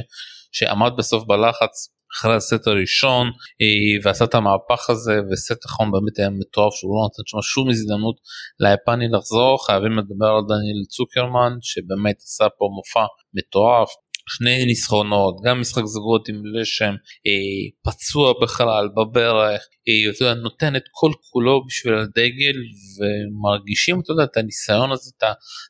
שעמד 0.52 0.92
בסוף 0.98 1.24
בלחץ 1.24 1.88
אחרי 2.14 2.34
הסט 2.34 2.66
הראשון 2.66 3.26
אה, 3.62 3.98
ועשה 4.02 4.24
את 4.24 4.34
המהפך 4.34 4.90
הזה 4.90 5.20
וסט 5.30 5.66
אחרון 5.66 5.92
באמת 5.92 6.18
היה 6.18 6.30
מטורף 6.30 6.74
שהוא 6.74 6.96
לא 6.96 7.02
נותן 7.02 7.22
שם 7.26 7.42
שום 7.42 7.70
הזדמנות 7.70 8.16
ליפני 8.60 9.08
לחזור. 9.08 9.66
חייבים 9.66 9.98
לדבר 9.98 10.30
על 10.36 10.42
דניאל 10.48 10.84
צוקרמן 10.88 11.52
שבאמת 11.60 12.16
עשה 12.16 12.46
פה 12.58 12.64
מופע 12.76 13.06
מטורף. 13.34 13.88
שני 14.28 14.64
ניסחונות 14.64 15.36
גם 15.44 15.60
משחק 15.60 15.84
זוגות 15.84 16.28
עם 16.28 16.42
לשם 16.54 16.94
אה, 17.26 17.92
פצוע 17.92 18.32
בכלל 18.42 18.88
בברך 18.96 19.62
אה, 19.88 20.28
אתה 20.30 20.34
נותן 20.34 20.76
את 20.76 20.84
כל 20.90 21.10
כולו 21.30 21.66
בשביל 21.66 21.94
הדגל 21.94 22.56
ומרגישים 22.98 24.00
אתה 24.00 24.12
יודע, 24.12 24.24
את 24.24 24.36
הניסיון 24.36 24.92
הזה 24.92 25.10
את 25.18 25.24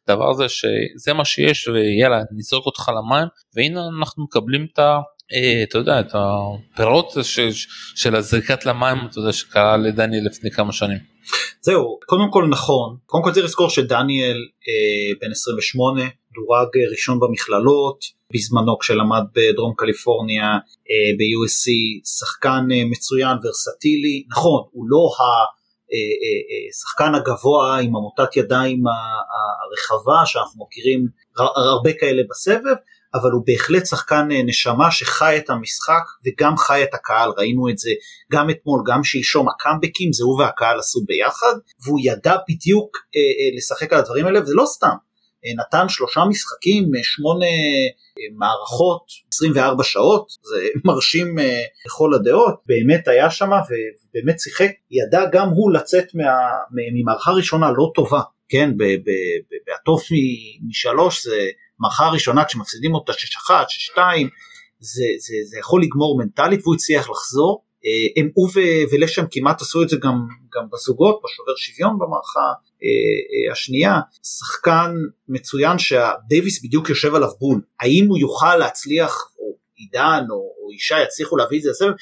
הדבר 0.08 0.30
הזה 0.30 0.48
שזה 0.48 1.12
מה 1.14 1.24
שיש 1.24 1.68
ויאללה 1.68 2.22
נזרוק 2.36 2.66
אותך 2.66 2.88
למים 2.88 3.28
והנה 3.56 3.80
אנחנו 4.00 4.24
מקבלים 4.24 4.66
את 4.72 4.78
אתה 5.62 5.78
יודע 5.78 6.00
את 6.00 6.12
הפירות 6.14 7.12
של, 7.94 8.16
הזריקת 8.16 8.66
למים 8.66 8.96
אתה 9.10 9.18
יודע 9.18 9.32
שקרה 9.32 9.76
לדניאל 9.76 10.26
לפני 10.26 10.50
כמה 10.50 10.72
שנים. 10.72 10.98
זהו 11.60 11.98
קודם 12.06 12.30
כל 12.30 12.46
נכון. 12.50 12.96
קודם 13.06 13.24
כל 13.24 13.32
צריך 13.32 13.46
לזכור 13.46 13.70
שדניאל 13.70 14.36
אה, 14.68 15.14
בן 15.20 15.30
28 15.30 16.02
דורג 16.34 16.68
ראשון 16.90 17.20
במכללות. 17.20 18.22
בזמנו 18.34 18.78
כשלמד 18.78 19.22
בדרום 19.34 19.74
קליפורניה 19.76 20.46
אה, 20.90 21.10
ב-USC 21.18 21.66
שחקן 22.18 22.68
אה, 22.72 22.84
מצוין 22.90 23.36
ורסטילי. 23.44 24.24
נכון 24.30 24.62
הוא 24.72 24.84
לא 24.88 25.08
השחקן 26.70 27.14
אה, 27.14 27.20
הגבוה 27.20 27.78
עם 27.78 27.96
המוטת 27.96 28.36
ידיים 28.36 28.82
הרחבה 29.64 30.26
שאנחנו 30.26 30.64
מכירים 30.64 31.06
הרבה 31.56 31.92
כאלה 31.92 32.22
בסבב 32.30 32.76
אבל 33.14 33.30
הוא 33.30 33.42
בהחלט 33.46 33.86
שחקן 33.86 34.28
נשמה 34.30 34.90
שחי 34.90 35.36
את 35.36 35.50
המשחק 35.50 36.02
וגם 36.26 36.56
חי 36.56 36.82
את 36.82 36.94
הקהל. 36.94 37.30
ראינו 37.38 37.68
את 37.68 37.78
זה 37.78 37.90
גם 38.32 38.50
אתמול 38.50 38.82
גם 38.86 39.04
שלשום. 39.04 39.48
הקאמבקים 39.48 40.12
זה 40.12 40.24
הוא 40.24 40.40
והקהל 40.40 40.78
עשו 40.78 41.00
ביחד 41.06 41.54
והוא 41.84 42.00
ידע 42.02 42.36
בדיוק 42.48 42.96
לשחק 43.56 43.92
על 43.92 43.98
הדברים 43.98 44.26
האלה 44.26 44.42
וזה 44.42 44.54
לא 44.54 44.64
סתם. 44.66 44.96
נתן 45.58 45.88
שלושה 45.88 46.20
משחקים, 46.28 46.90
שמונה 47.02 47.46
אה, 47.46 48.36
מערכות, 48.38 49.02
24 49.32 49.84
שעות, 49.84 50.26
זה 50.42 50.68
מרשים 50.84 51.36
לכל 51.86 52.14
הדעות, 52.14 52.54
באמת 52.66 53.08
היה 53.08 53.30
שם 53.30 53.50
ובאמת 53.50 54.40
שיחק, 54.40 54.70
ידע 54.90 55.24
גם 55.32 55.48
הוא 55.48 55.72
לצאת 55.72 56.04
ממערכה 56.94 57.30
ראשונה 57.30 57.70
לא 57.70 57.90
טובה, 57.94 58.20
כן, 58.48 58.70
בהטוב 59.66 60.00
משלוש 60.68 61.24
זה 61.26 61.48
מערכה 61.82 62.08
ראשונה 62.08 62.44
כשמפסידים 62.44 62.94
אותה 62.94 63.12
6-1, 63.12 63.50
6-2, 63.94 63.98
זה, 64.80 65.04
זה, 65.18 65.34
זה 65.50 65.58
יכול 65.58 65.82
לגמור 65.82 66.18
מנטלית 66.18 66.60
והוא 66.62 66.74
הצליח 66.74 67.10
לחזור. 67.10 67.64
הם 68.16 68.28
הוא 68.34 68.48
ולשם 68.92 69.24
כמעט 69.30 69.60
עשו 69.60 69.82
את 69.82 69.88
זה 69.88 69.96
גם, 69.96 70.26
גם 70.54 70.62
בזוגות, 70.72 71.20
בשובר 71.24 71.52
שוויון 71.56 71.98
במערכה 71.98 72.52
השנייה, 73.52 74.00
שחקן 74.22 74.94
מצוין 75.28 75.78
שדייוויס 75.78 76.64
בדיוק 76.64 76.88
יושב 76.88 77.14
עליו 77.14 77.28
בול, 77.40 77.60
האם 77.80 78.06
הוא 78.08 78.18
יוכל 78.18 78.56
להצליח, 78.56 79.32
או 79.38 79.56
עידן 79.76 80.24
או, 80.30 80.36
או 80.36 80.70
אישה 80.72 80.96
יצליחו 81.02 81.36
להביא 81.36 81.58
את 81.58 81.62
זה 81.62 81.70
לסבב, 81.70 81.92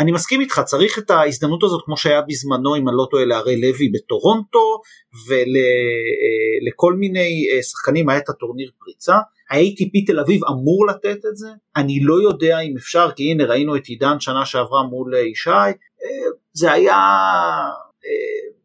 אני 0.00 0.12
מסכים 0.12 0.40
איתך, 0.40 0.60
צריך 0.60 0.98
את 0.98 1.10
ההזדמנות 1.10 1.62
הזאת 1.62 1.82
כמו 1.84 1.96
שהיה 1.96 2.20
בזמנו, 2.20 2.76
אם 2.76 2.88
אני 2.88 2.96
לא 2.96 3.06
טועה, 3.10 3.24
להרי 3.24 3.60
לוי 3.60 3.88
בטורונטו, 3.88 4.80
ולכל 5.28 6.92
ול, 6.92 6.98
מיני 6.98 7.46
שחקנים 7.62 8.08
היה 8.08 8.18
את 8.18 8.28
הטורניר 8.28 8.70
פריצה. 8.84 9.14
ה-ATP 9.50 10.06
תל 10.06 10.20
אביב 10.20 10.40
אמור 10.44 10.86
לתת 10.86 11.26
את 11.30 11.36
זה, 11.36 11.48
אני 11.76 12.00
לא 12.02 12.14
יודע 12.14 12.60
אם 12.60 12.74
אפשר, 12.76 13.10
כי 13.16 13.30
הנה 13.30 13.44
ראינו 13.44 13.76
את 13.76 13.86
עידן 13.86 14.20
שנה 14.20 14.46
שעברה 14.46 14.82
מול 14.82 15.14
ישי, 15.14 15.50
זה 16.52 16.72
היה 16.72 16.98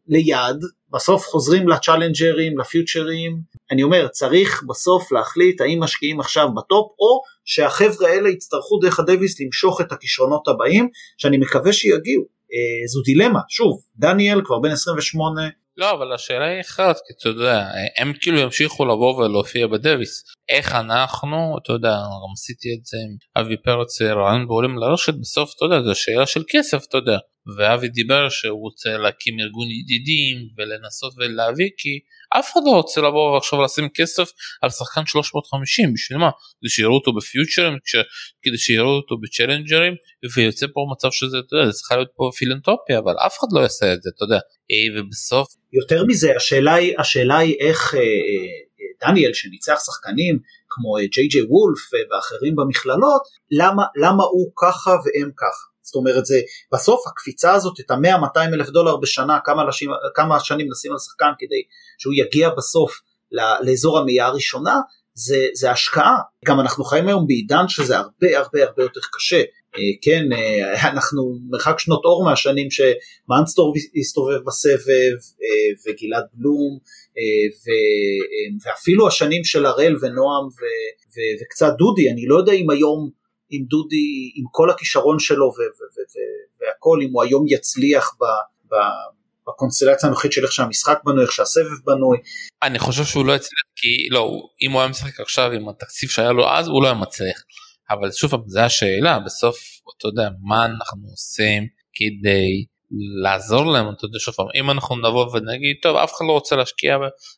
ליד, 0.08 0.56
בסוף 0.92 1.26
חוזרים 1.26 1.68
לצ'אלנג'רים, 1.68 2.58
לפיוצ'רים, 2.58 3.40
אני 3.70 3.82
אומר, 3.82 4.08
צריך 4.08 4.62
בסוף 4.68 5.12
להחליט 5.12 5.60
האם 5.60 5.82
משקיעים 5.82 6.20
עכשיו 6.20 6.54
ב 6.54 6.62
top, 6.62 6.92
או 6.98 7.22
שהחבר'ה 7.44 8.08
האלה 8.08 8.28
יצטרכו 8.28 8.78
דרך 8.78 9.00
הדוויס 9.00 9.40
למשוך 9.40 9.80
את 9.80 9.92
הכישרונות 9.92 10.48
הבאים, 10.48 10.88
שאני 11.18 11.38
מקווה 11.38 11.72
שיגיעו. 11.72 12.22
אה, 12.22 12.88
זו 12.88 13.00
דילמה, 13.02 13.40
שוב, 13.48 13.80
דניאל 13.96 14.40
כבר 14.44 14.58
בן 14.58 14.70
28. 14.70 15.40
לא, 15.76 15.90
אבל 15.90 16.12
השאלה 16.12 16.44
היא 16.44 16.60
אחרת, 16.60 16.96
כי 16.96 17.12
אתה 17.20 17.28
יודע, 17.28 17.66
הם 17.98 18.12
כאילו 18.20 18.38
ימשיכו 18.38 18.84
לבוא 18.84 19.16
ולהופיע 19.16 19.66
בדוויס. 19.66 20.24
איך 20.48 20.74
אנחנו, 20.74 21.56
אתה 21.62 21.72
יודע, 21.72 21.96
עשיתי 22.32 22.68
את 22.74 22.86
זה 22.86 22.96
עם 22.96 23.42
אבי 23.42 23.56
פרץ 23.56 24.02
רעיון 24.02 24.48
בעולים 24.48 24.78
לרשת, 24.78 25.14
בסוף, 25.14 25.50
אתה 25.56 25.64
יודע, 25.64 25.82
זו 25.82 25.94
שאלה 25.94 26.26
של 26.26 26.42
כסף, 26.48 26.84
אתה 26.88 26.96
יודע. 26.96 27.18
ואבי 27.56 27.88
דיבר 27.88 28.28
שהוא 28.28 28.60
רוצה 28.60 28.96
להקים 28.96 29.40
ארגון 29.40 29.68
ידידים 29.70 30.36
ולנסות 30.56 31.12
ולהביא 31.16 31.70
כי 31.76 32.00
אף 32.38 32.52
אחד 32.52 32.60
לא 32.64 32.70
רוצה 32.70 33.00
לבוא 33.00 33.34
ועכשיו 33.34 33.62
לשים 33.62 33.88
כסף 33.94 34.28
על 34.62 34.70
שחקן 34.70 35.06
350 35.06 35.92
בשביל 35.94 36.18
מה? 36.18 36.30
כדי 36.60 36.70
שיראו 36.70 36.94
אותו 36.94 37.12
בפיוטרים, 37.12 37.78
כדי 38.42 38.58
שיראו 38.58 38.96
אותו 38.96 39.16
בצ'לנג'רים 39.22 39.94
ויוצא 40.36 40.66
פה 40.74 40.80
מצב 40.92 41.08
שזה, 41.10 41.38
אתה 41.38 41.56
יודע, 41.56 41.66
זה 41.66 41.72
צריכה 41.72 41.96
להיות 41.96 42.10
פה 42.16 42.30
פילנטופיה 42.36 42.98
אבל 42.98 43.14
אף 43.26 43.38
אחד 43.38 43.48
לא 43.52 43.60
יעשה 43.60 43.92
את 43.92 44.02
זה, 44.02 44.10
אתה 44.16 44.24
יודע, 44.24 44.40
אה, 44.70 45.00
ובסוף... 45.00 45.48
יותר 45.72 46.04
מזה, 46.04 46.36
השאלה 46.36 46.74
היא, 46.74 46.94
השאלה 46.98 47.38
היא 47.38 47.56
איך... 47.60 47.94
אה, 47.94 48.00
אה, 48.00 48.72
דניאל 49.02 49.32
שניצח 49.32 49.78
שחקנים 49.86 50.38
כמו 50.68 50.94
ג'יי 51.12 51.26
ג'יי 51.28 51.42
וולף 51.42 51.82
ואחרים 52.10 52.56
במכללות, 52.56 53.22
למה, 53.50 53.82
למה 53.96 54.24
הוא 54.24 54.52
ככה 54.62 54.90
והם 54.90 55.30
ככה. 55.36 55.71
זאת 55.82 55.94
אומרת 55.94 56.26
זה 56.26 56.40
בסוף 56.72 57.06
הקפיצה 57.06 57.52
הזאת 57.52 57.80
את 57.80 57.90
המאה 57.90 58.18
200 58.18 58.54
אלף 58.54 58.68
דולר 58.68 58.96
בשנה 58.96 59.38
כמה, 59.44 59.64
לשים, 59.64 59.90
כמה 60.14 60.40
שנים 60.40 60.70
לשים 60.70 60.92
על 60.92 60.98
שחקן 60.98 61.30
כדי 61.38 61.62
שהוא 61.98 62.14
יגיע 62.16 62.50
בסוף 62.56 63.00
לאזור 63.62 63.98
המאייה 63.98 64.26
הראשונה 64.26 64.80
זה, 65.14 65.46
זה 65.54 65.70
השקעה. 65.70 66.16
גם 66.44 66.60
אנחנו 66.60 66.84
חיים 66.84 67.08
היום 67.08 67.26
בעידן 67.26 67.68
שזה 67.68 67.96
הרבה 67.98 68.38
הרבה 68.38 68.64
הרבה 68.64 68.82
יותר 68.82 69.00
קשה. 69.12 69.42
אה, 69.76 69.80
כן 70.02 70.32
אה, 70.32 70.90
אנחנו 70.92 71.38
מרחק 71.50 71.78
שנות 71.78 72.04
אור 72.04 72.24
מהשנים 72.24 72.68
שמאנסטור 72.70 73.74
הסתובב 74.00 74.38
בסבב 74.46 75.16
אה, 75.42 75.92
וגלעד 75.92 76.24
בלום 76.34 76.78
ואפילו 78.64 79.08
השנים 79.08 79.44
של 79.44 79.66
הראל 79.66 79.96
ונועם 80.00 80.48
וקצת 81.42 81.72
דודי. 81.78 82.10
אני 82.10 82.26
לא 82.26 82.38
יודע 82.38 82.52
אם 82.52 82.70
היום 82.70 83.10
עם 83.52 83.64
דודי, 83.64 84.32
עם 84.34 84.44
כל 84.50 84.70
הכישרון 84.70 85.18
שלו 85.18 85.52
והכל, 86.60 86.98
אם 87.02 87.10
הוא 87.12 87.22
היום 87.22 87.44
יצליח 87.48 88.16
ב, 88.20 88.24
ב, 88.70 88.74
בקונסטלציה 89.48 90.08
הנוכחית 90.08 90.32
של 90.32 90.44
איך 90.44 90.52
שהמשחק 90.52 90.98
בנוי, 91.04 91.22
איך 91.22 91.32
שהסבב 91.32 91.84
בנוי. 91.84 92.18
אני 92.62 92.78
חושב 92.78 93.04
שהוא 93.04 93.26
לא 93.26 93.32
יצליח, 93.32 93.62
כי 93.76 94.08
לא, 94.10 94.30
אם 94.62 94.72
הוא 94.72 94.80
היה 94.80 94.90
משחק 94.90 95.20
עכשיו 95.20 95.50
עם 95.50 95.68
התקציב 95.68 96.08
שהיה 96.08 96.32
לו 96.32 96.50
אז, 96.50 96.68
הוא 96.68 96.82
לא 96.82 96.88
היה 96.88 96.96
מצליח. 96.96 97.42
אבל 97.90 98.12
שוב, 98.12 98.30
זו 98.46 98.60
השאלה, 98.60 99.18
בסוף, 99.18 99.56
אתה 99.96 100.08
יודע, 100.08 100.28
מה 100.42 100.64
אנחנו 100.64 101.08
עושים 101.10 101.66
כדי 101.94 102.64
לעזור 103.22 103.72
להם, 103.72 103.86
אתה 103.96 104.04
יודע, 104.04 104.18
שוב 104.18 104.34
פעם, 104.34 104.46
אם 104.54 104.70
אנחנו 104.70 104.96
נבוא 104.96 105.26
ונגיד, 105.32 105.76
טוב, 105.82 105.96
אף 105.96 106.12
אחד 106.12 106.24
לא 106.28 106.32
רוצה 106.32 106.56
להשקיע 106.56 106.96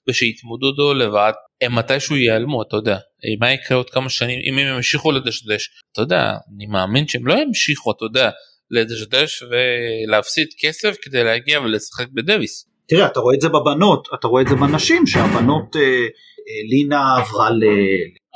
ושיתמודדו 0.09 0.95
לבד, 0.95 1.33
הם 1.61 1.79
מתישהו 1.79 2.17
ייעלמו, 2.17 2.63
אתה 2.63 2.77
יודע, 2.77 2.99
מה 3.41 3.53
יקרה 3.53 3.77
עוד 3.77 3.91
כמה 3.91 4.09
שנים, 4.09 4.41
אם 4.45 4.59
הם 4.59 4.77
ימשיכו 4.77 5.13
לדשדש, 5.13 5.69
אתה 5.93 6.03
יודע, 6.03 6.33
אני 6.57 6.67
מאמין 6.67 7.09
שהם 7.09 7.27
לא 7.27 7.35
ימשיכו, 7.35 7.93
אתה 7.93 8.05
יודע, 8.05 8.31
לדשדש 8.71 9.43
ולהפסיד 9.43 10.49
כסף 10.61 10.97
כדי 11.03 11.25
להגיע 11.25 11.61
ולשחק 11.61 12.07
בדוויס. 12.15 12.74
תראה, 12.87 13.07
אתה 13.07 13.21
רואה 13.21 13.35
את 13.35 13.41
זה 13.41 13.49
בבנות, 13.49 14.09
אתה 14.15 14.29
רואה 14.29 14.43
את 14.43 14.49
זה 14.49 14.55
בנשים, 14.55 15.07
שהבנות, 15.07 15.77
אה, 15.77 15.83
אה, 16.49 16.63
לינה 16.71 17.17
עברה 17.17 17.51
ל... 17.51 17.63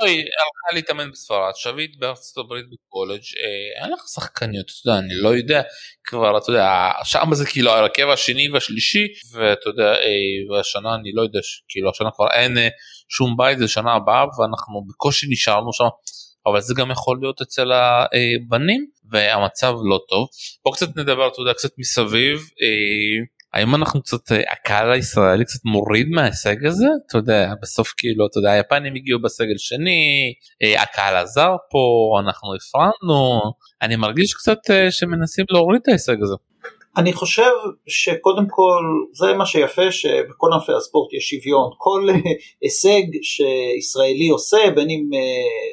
היא 0.06 0.18
הלכה 0.18 0.74
להתאמן 0.74 1.10
בספרד, 1.10 1.52
שביט 1.54 1.96
בארצות 1.98 2.44
הברית 2.44 2.66
בקולג', 2.70 3.20
אה, 3.20 3.82
אין 3.82 3.92
לך 3.92 4.00
שחקניות, 4.14 4.66
אתה 4.66 4.90
יודע, 4.90 4.98
אני 4.98 5.14
לא 5.14 5.28
יודע, 5.28 5.62
כבר, 6.04 6.38
אתה 6.38 6.50
יודע, 6.50 6.90
שם 7.04 7.34
זה 7.34 7.46
כאילו 7.46 7.70
הרכב 7.70 8.08
השני 8.08 8.50
והשלישי, 8.50 9.06
ואתה 9.32 9.68
יודע, 9.68 9.92
אה, 9.92 10.56
והשנה 10.56 10.94
אני 10.94 11.12
לא 11.12 11.22
יודע, 11.22 11.40
כאילו 11.68 11.90
השנה 11.90 12.08
כבר 12.16 12.30
אין 12.32 12.58
אה, 12.58 12.68
שום 13.08 13.36
בית, 13.36 13.58
זה 13.58 13.68
שנה 13.68 13.92
הבאה, 13.92 14.24
ואנחנו 14.24 14.84
בקושי 14.88 15.26
נשארנו 15.30 15.72
שם, 15.72 15.88
אבל 16.46 16.60
זה 16.60 16.74
גם 16.76 16.90
יכול 16.90 17.18
להיות 17.22 17.40
אצל 17.42 17.72
הבנים, 17.72 18.86
והמצב 19.10 19.74
לא 19.90 20.00
טוב. 20.08 20.28
בוא 20.64 20.72
קצת 20.74 20.96
נדבר, 20.96 21.28
אתה 21.28 21.40
יודע, 21.40 21.52
קצת 21.52 21.70
מסביב. 21.78 22.38
האם 23.54 23.74
אנחנו 23.74 24.02
קצת 24.02 24.32
אה, 24.32 24.42
הקהל 24.52 24.92
הישראלי 24.92 25.44
קצת 25.44 25.60
מוריד 25.64 26.06
מההישג 26.08 26.66
הזה? 26.66 26.86
אתה 27.06 27.18
יודע 27.18 27.52
בסוף 27.62 27.94
כאילו 27.96 28.26
אתה 28.26 28.38
יודע 28.38 28.50
היפנים 28.50 28.94
הגיעו 28.94 29.22
בסגל 29.22 29.58
שני 29.58 30.32
אה, 30.62 30.82
הקהל 30.82 31.16
עזר 31.16 31.50
פה 31.70 31.80
אנחנו 32.20 32.48
הפרענו 32.54 33.40
אני 33.82 33.96
מרגיש 33.96 34.34
קצת 34.34 34.58
אה, 34.70 34.90
שמנסים 34.90 35.44
להוריד 35.50 35.80
את 35.82 35.88
ההישג 35.88 36.22
הזה. 36.22 36.34
אני 36.96 37.12
חושב 37.12 37.50
שקודם 37.86 38.46
כל 38.50 38.82
זה 39.12 39.34
מה 39.34 39.46
שיפה 39.46 39.92
שבכל 39.92 40.50
ענפי 40.52 40.72
הספורט 40.72 41.12
יש 41.12 41.30
שוויון. 41.30 41.70
כל 41.78 42.08
הישג 42.62 43.02
שישראלי 43.22 44.28
עושה 44.28 44.70
בין 44.74 44.90
אם 44.90 45.10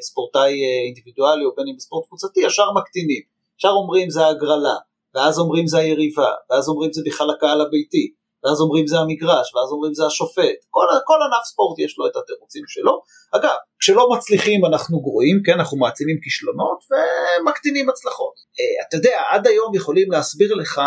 ספורטאי 0.02 0.54
אינדיבידואלי 0.86 1.46
או 1.46 1.56
בין 1.58 1.66
אם 1.74 1.80
ספורט 1.80 2.08
קבוצתי 2.08 2.40
ישר 2.46 2.72
מקטינים. 2.72 3.22
ישר 3.60 3.70
אומרים 3.70 4.10
זה 4.10 4.28
הגרלה 4.28 4.76
ואז 5.16 5.40
אומרים 5.40 5.68
זה 5.68 5.78
היריבה, 5.78 6.32
ואז 6.50 6.70
אומרים 6.70 6.94
זה 6.94 7.02
בכלל 7.06 7.30
הקהל 7.30 7.62
הביתי, 7.62 8.14
ואז 8.44 8.62
אומרים 8.62 8.88
זה 8.88 8.98
המגרש, 9.00 9.56
ואז 9.56 9.70
אומרים 9.72 9.94
זה 9.94 10.06
השופט, 10.06 10.60
כל, 10.70 10.86
כל 11.06 11.20
ענף 11.26 11.44
ספורט 11.46 11.80
יש 11.80 11.96
לו 11.98 12.08
את 12.08 12.16
התירוצים 12.16 12.64
שלו. 12.68 13.02
אגב, 13.36 13.56
כשלא 13.80 14.10
מצליחים 14.14 14.66
אנחנו 14.66 15.00
גרועים, 15.00 15.42
כן, 15.46 15.52
אנחנו 15.52 15.78
מעצימים 15.78 16.18
כישלונות 16.24 16.80
ומקטינים 16.90 17.90
הצלחות. 17.90 18.34
אה, 18.60 18.88
אתה 18.88 18.98
יודע, 18.98 19.22
עד 19.32 19.48
היום 19.48 19.76
יכולים 19.76 20.12
להסביר 20.12 20.54
לך 20.54 20.82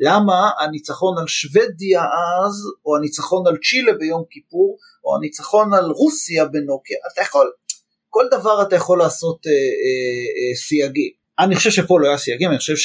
למה 0.00 0.50
הניצחון 0.60 1.18
על 1.18 1.26
שוודיה 1.26 2.02
אז, 2.02 2.54
או 2.86 2.96
הניצחון 2.96 3.46
על 3.46 3.56
צ'ילה 3.56 3.92
ביום 3.92 4.24
כיפור, 4.30 4.76
או 5.04 5.16
הניצחון 5.16 5.74
על 5.74 5.90
רוסיה 5.90 6.44
בנוקיה, 6.44 6.96
אתה 7.12 7.22
יכול, 7.22 7.52
כל 8.08 8.24
דבר 8.30 8.62
אתה 8.62 8.76
יכול 8.76 8.98
לעשות 8.98 9.46
אה, 9.46 9.52
אה, 9.52 10.50
אה, 10.50 10.56
סייגים. 10.56 11.12
אני 11.38 11.56
חושב 11.56 11.70
שפה 11.70 12.00
לא 12.00 12.08
היה 12.08 12.18
סייגים, 12.18 12.50
אני 12.50 12.58
חושב 12.58 12.76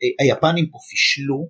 שהיפנים 0.00 0.66
פה 0.66 0.78
פישלו 0.90 1.48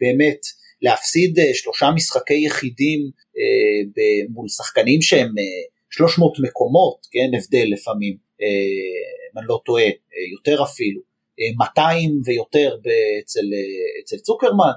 באמת 0.00 0.46
להפסיד 0.82 1.38
אה, 1.38 1.54
שלושה 1.54 1.90
משחקי 1.90 2.34
יחידים 2.46 3.10
אה, 3.38 4.26
מול 4.28 4.48
שחקנים 4.48 5.02
שהם 5.02 5.34
300 5.90 6.32
אה, 6.38 6.44
מקומות, 6.44 7.06
כן, 7.12 7.38
הבדל 7.38 7.66
לפעמים, 7.72 8.16
אם 9.32 9.38
אני 9.38 9.46
לא 9.48 9.60
טועה, 9.64 9.84
יותר 10.32 10.62
אפילו, 10.62 11.00
200 11.58 12.20
ויותר 12.24 12.76
אצל, 13.22 13.40
אצל 14.04 14.16
צוקרמן, 14.16 14.72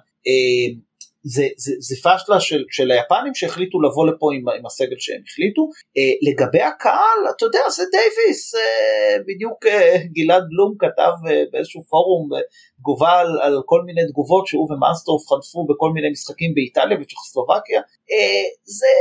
זה, 1.33 1.47
זה, 1.57 1.73
זה 1.79 1.95
פשלה 2.03 2.39
של, 2.39 2.63
של 2.69 2.91
היפנים 2.91 3.35
שהחליטו 3.35 3.81
לבוא 3.81 4.07
לפה 4.07 4.29
עם, 4.35 4.49
עם 4.49 4.65
הסגל 4.65 4.95
שהם 4.99 5.21
החליטו. 5.27 5.69
אה, 5.97 6.13
לגבי 6.27 6.61
הקהל, 6.61 7.19
אתה 7.35 7.45
יודע, 7.45 7.59
זה 7.69 7.83
דייוויס, 7.91 8.55
אה, 8.55 9.17
בדיוק 9.27 9.65
אה, 9.65 9.97
גלעד 10.15 10.43
בלום 10.49 10.75
כתב 10.79 11.13
אה, 11.29 11.43
באיזשהו 11.51 11.83
פורום 11.83 12.33
אה, 12.33 12.39
תגובה 12.79 13.13
על, 13.19 13.39
על 13.41 13.61
כל 13.65 13.81
מיני 13.85 14.01
תגובות 14.09 14.47
שהוא 14.47 14.67
ומאנסטרוף 14.71 15.23
חטפו 15.29 15.65
בכל 15.69 15.89
מיני 15.95 16.09
משחקים 16.09 16.53
באיטליה 16.55 16.97
וצ'כוסלובקיה. 17.01 17.81
אה, 18.11 18.45
זה... 18.63 18.93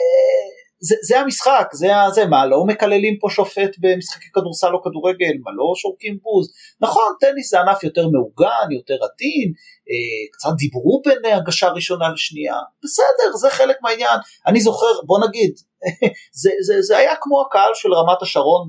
זה, 0.80 0.96
זה 1.02 1.20
המשחק, 1.20 1.68
זה, 1.72 1.86
זה 2.14 2.26
מה, 2.26 2.46
לא 2.46 2.64
מקללים 2.66 3.18
פה 3.20 3.28
שופט 3.30 3.70
במשחקי 3.78 4.26
כדורסל 4.34 4.74
או 4.74 4.82
כדורגל, 4.82 5.34
מה 5.44 5.50
לא 5.56 5.72
שורקים 5.76 6.18
בוז, 6.22 6.52
נכון, 6.80 7.12
טניס 7.20 7.50
זה 7.50 7.60
ענף 7.60 7.84
יותר 7.84 8.08
מעוגן, 8.08 8.68
יותר 8.70 8.94
עדין, 8.94 9.52
אה, 9.90 10.22
קצת 10.32 10.48
דיברו 10.58 11.02
בין 11.04 11.32
הגשה 11.32 11.68
ראשונה 11.68 12.08
לשנייה, 12.14 12.56
בסדר, 12.84 13.36
זה 13.40 13.50
חלק 13.50 13.76
מהעניין, 13.82 14.18
אני 14.46 14.60
זוכר, 14.60 14.92
בוא 15.06 15.18
נגיד, 15.28 15.54
זה, 16.42 16.50
זה, 16.66 16.82
זה 16.82 16.98
היה 16.98 17.14
כמו 17.20 17.42
הקהל 17.42 17.70
של 17.74 17.94
רמת 17.94 18.22
השרון 18.22 18.68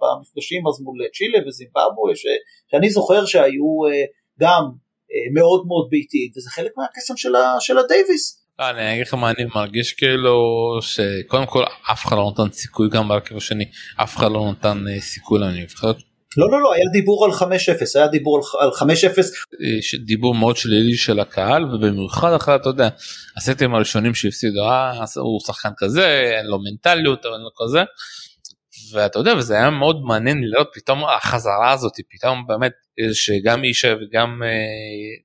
במפגשים 0.00 0.62
אז 0.68 0.80
מול 0.80 0.98
צ'ילה 1.14 1.48
וזימבבואה, 1.48 2.12
שאני 2.66 2.90
זוכר 2.90 3.26
שהיו 3.26 3.86
אה, 3.88 4.04
גם 4.40 4.62
מאוד 5.34 5.66
מאוד 5.66 5.86
ביתיים 5.90 6.30
וזה 6.36 6.50
חלק 6.50 6.72
מהקסם 6.76 7.16
של, 7.16 7.36
ה, 7.36 7.56
של 7.60 7.78
הדייוויס. 7.78 8.43
לא, 8.58 8.70
אני 8.70 8.92
אגיד 8.92 9.06
לך 9.06 9.14
מה 9.14 9.30
אני 9.30 9.44
מרגיש 9.54 9.92
כאילו 9.92 10.38
שקודם 10.80 11.46
כל 11.46 11.64
אף 11.92 12.06
אחד 12.06 12.16
לא 12.16 12.22
נותן 12.22 12.52
סיכוי 12.52 12.88
גם 12.90 13.08
בהרכב 13.08 13.36
השני 13.36 13.64
אף 14.02 14.16
אחד 14.16 14.30
לא 14.32 14.50
נתן 14.50 14.84
סיכוי 15.00 15.40
לנבחרת 15.40 15.96
לא 16.36 16.50
לא 16.50 16.62
לא 16.62 16.72
היה 16.72 16.84
דיבור 16.92 17.24
על 17.24 17.30
5-0 17.30 17.34
היה 17.94 18.06
דיבור 18.06 18.40
על 18.60 18.68
5-0. 18.70 18.84
דיבור 20.06 20.34
מאוד 20.34 20.56
שלילי 20.56 20.96
של 20.96 21.20
הקהל 21.20 21.64
ובמיוחד 21.64 22.32
אחרי 22.32 22.54
אתה 22.54 22.68
יודע 22.68 22.88
הסטים 23.36 23.74
הראשונים 23.74 24.14
שהפסידו 24.14 24.64
אה 24.64 25.04
הוא 25.16 25.40
שחקן 25.46 25.68
כזה 25.76 26.06
אין 26.38 26.46
לו 26.46 26.58
מנטליות 26.58 27.26
או 27.26 27.32
אין 27.32 27.40
לו 27.40 27.50
כזה. 27.64 27.82
ואתה 28.92 29.18
יודע 29.18 29.34
וזה 29.36 29.54
היה 29.54 29.70
מאוד 29.70 30.02
מעניין 30.02 30.38
לראות 30.42 30.68
פתאום 30.74 31.04
החזרה 31.04 31.72
הזאת 31.72 31.92
פתאום 32.10 32.46
באמת 32.46 32.72
שגם 33.12 33.64
אישה 33.64 33.94
וגם 33.94 34.42
אה, 34.42 34.48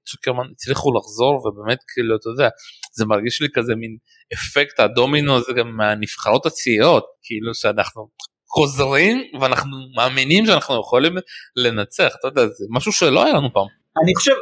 צוקרמן 0.06 0.48
הצליחו 0.52 0.90
לחזור 0.98 1.48
ובאמת 1.48 1.78
כאילו 1.94 2.16
אתה 2.16 2.30
יודע 2.30 2.50
זה 2.94 3.06
מרגיש 3.06 3.42
לי 3.42 3.48
כזה 3.54 3.76
מין 3.76 3.98
אפקט 4.34 4.80
הדומינו 4.80 5.36
הזה 5.36 5.54
גם 5.54 5.78
מהנבחרות 5.78 6.46
הצעירות 6.46 7.06
כאילו 7.24 7.54
שאנחנו 7.54 8.08
חוזרים 8.56 9.24
ואנחנו 9.42 9.78
מאמינים 9.98 10.46
שאנחנו 10.46 10.80
יכולים 10.80 11.14
לנצח 11.56 12.16
אתה 12.20 12.28
יודע 12.28 12.42
זה 12.48 12.66
משהו 12.70 12.92
שלא 12.92 13.24
היה 13.24 13.34
לנו 13.34 13.54
פעם. 13.54 13.68
אני 14.04 14.16
חושב 14.16 14.36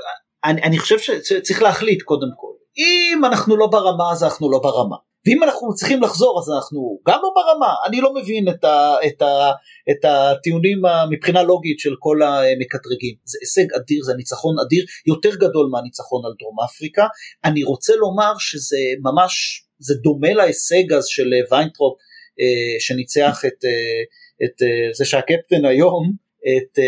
אני, 0.44 0.64
אני 0.64 0.80
חושב 0.80 1.00
שצריך 1.00 1.62
להחליט 1.62 2.02
קודם 2.02 2.28
כל 2.38 2.52
אם 2.78 3.26
אנחנו 3.26 3.58
לא 3.58 3.68
ברמה 3.68 4.12
אז 4.12 4.24
אנחנו 4.24 4.52
לא 4.52 4.60
ברמה 4.64 4.96
ואם 5.28 5.44
אנחנו 5.44 5.74
צריכים 5.76 6.02
לחזור 6.04 6.40
אז 6.40 6.50
אנחנו 6.56 7.00
גם 7.08 7.20
לא 7.24 7.30
ברמה. 7.36 7.74
אני 7.88 8.02
לא 8.02 8.14
מבין 8.14 8.50
את, 8.50 8.64
ה, 8.64 8.96
את, 9.08 9.22
ה, 9.22 9.52
את 9.92 10.06
הטיעונים 10.06 10.82
מבחינה 11.12 11.44
לוגית 11.44 11.80
של 11.80 11.96
כל 12.00 12.22
המקטרגים. 12.24 13.16
זה 13.24 13.38
הישג 13.42 13.74
אדיר 13.74 14.04
זה 14.04 14.14
ניצחון 14.18 14.56
אדיר 14.66 14.86
יותר 15.08 15.36
גדול 15.36 15.70
מהניצחון 15.72 16.26
על 16.26 16.32
דרום 16.40 16.56
אפריקה. 16.66 17.08
אני 17.46 17.64
רוצה 17.64 17.96
לומר 17.96 18.34
שזה 18.40 18.78
ממש 19.04 19.64
זה 19.80 19.94
דומה 20.04 20.34
להישג 20.34 20.94
אז 20.94 21.06
של 21.08 21.30
ויינטרופ 21.52 21.98
אה, 22.40 22.80
שניצח 22.80 23.46
את, 23.48 23.66
אה, 23.66 24.02
את 24.46 24.62
אה, 24.62 24.94
זה 24.94 25.06
שהקפטן 25.06 25.66
היום, 25.66 26.28
את 26.58 26.80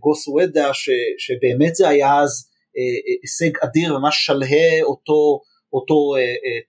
גוס 0.00 0.28
וודה, 0.28 0.70
שבאמת 1.18 1.74
זה 1.74 1.88
היה 1.88 2.20
אז 2.22 2.50
הישג 3.22 3.58
אדיר, 3.64 3.98
ממש 3.98 4.26
שלהה 4.26 4.82
אותו, 4.82 5.40
אותו 5.72 6.14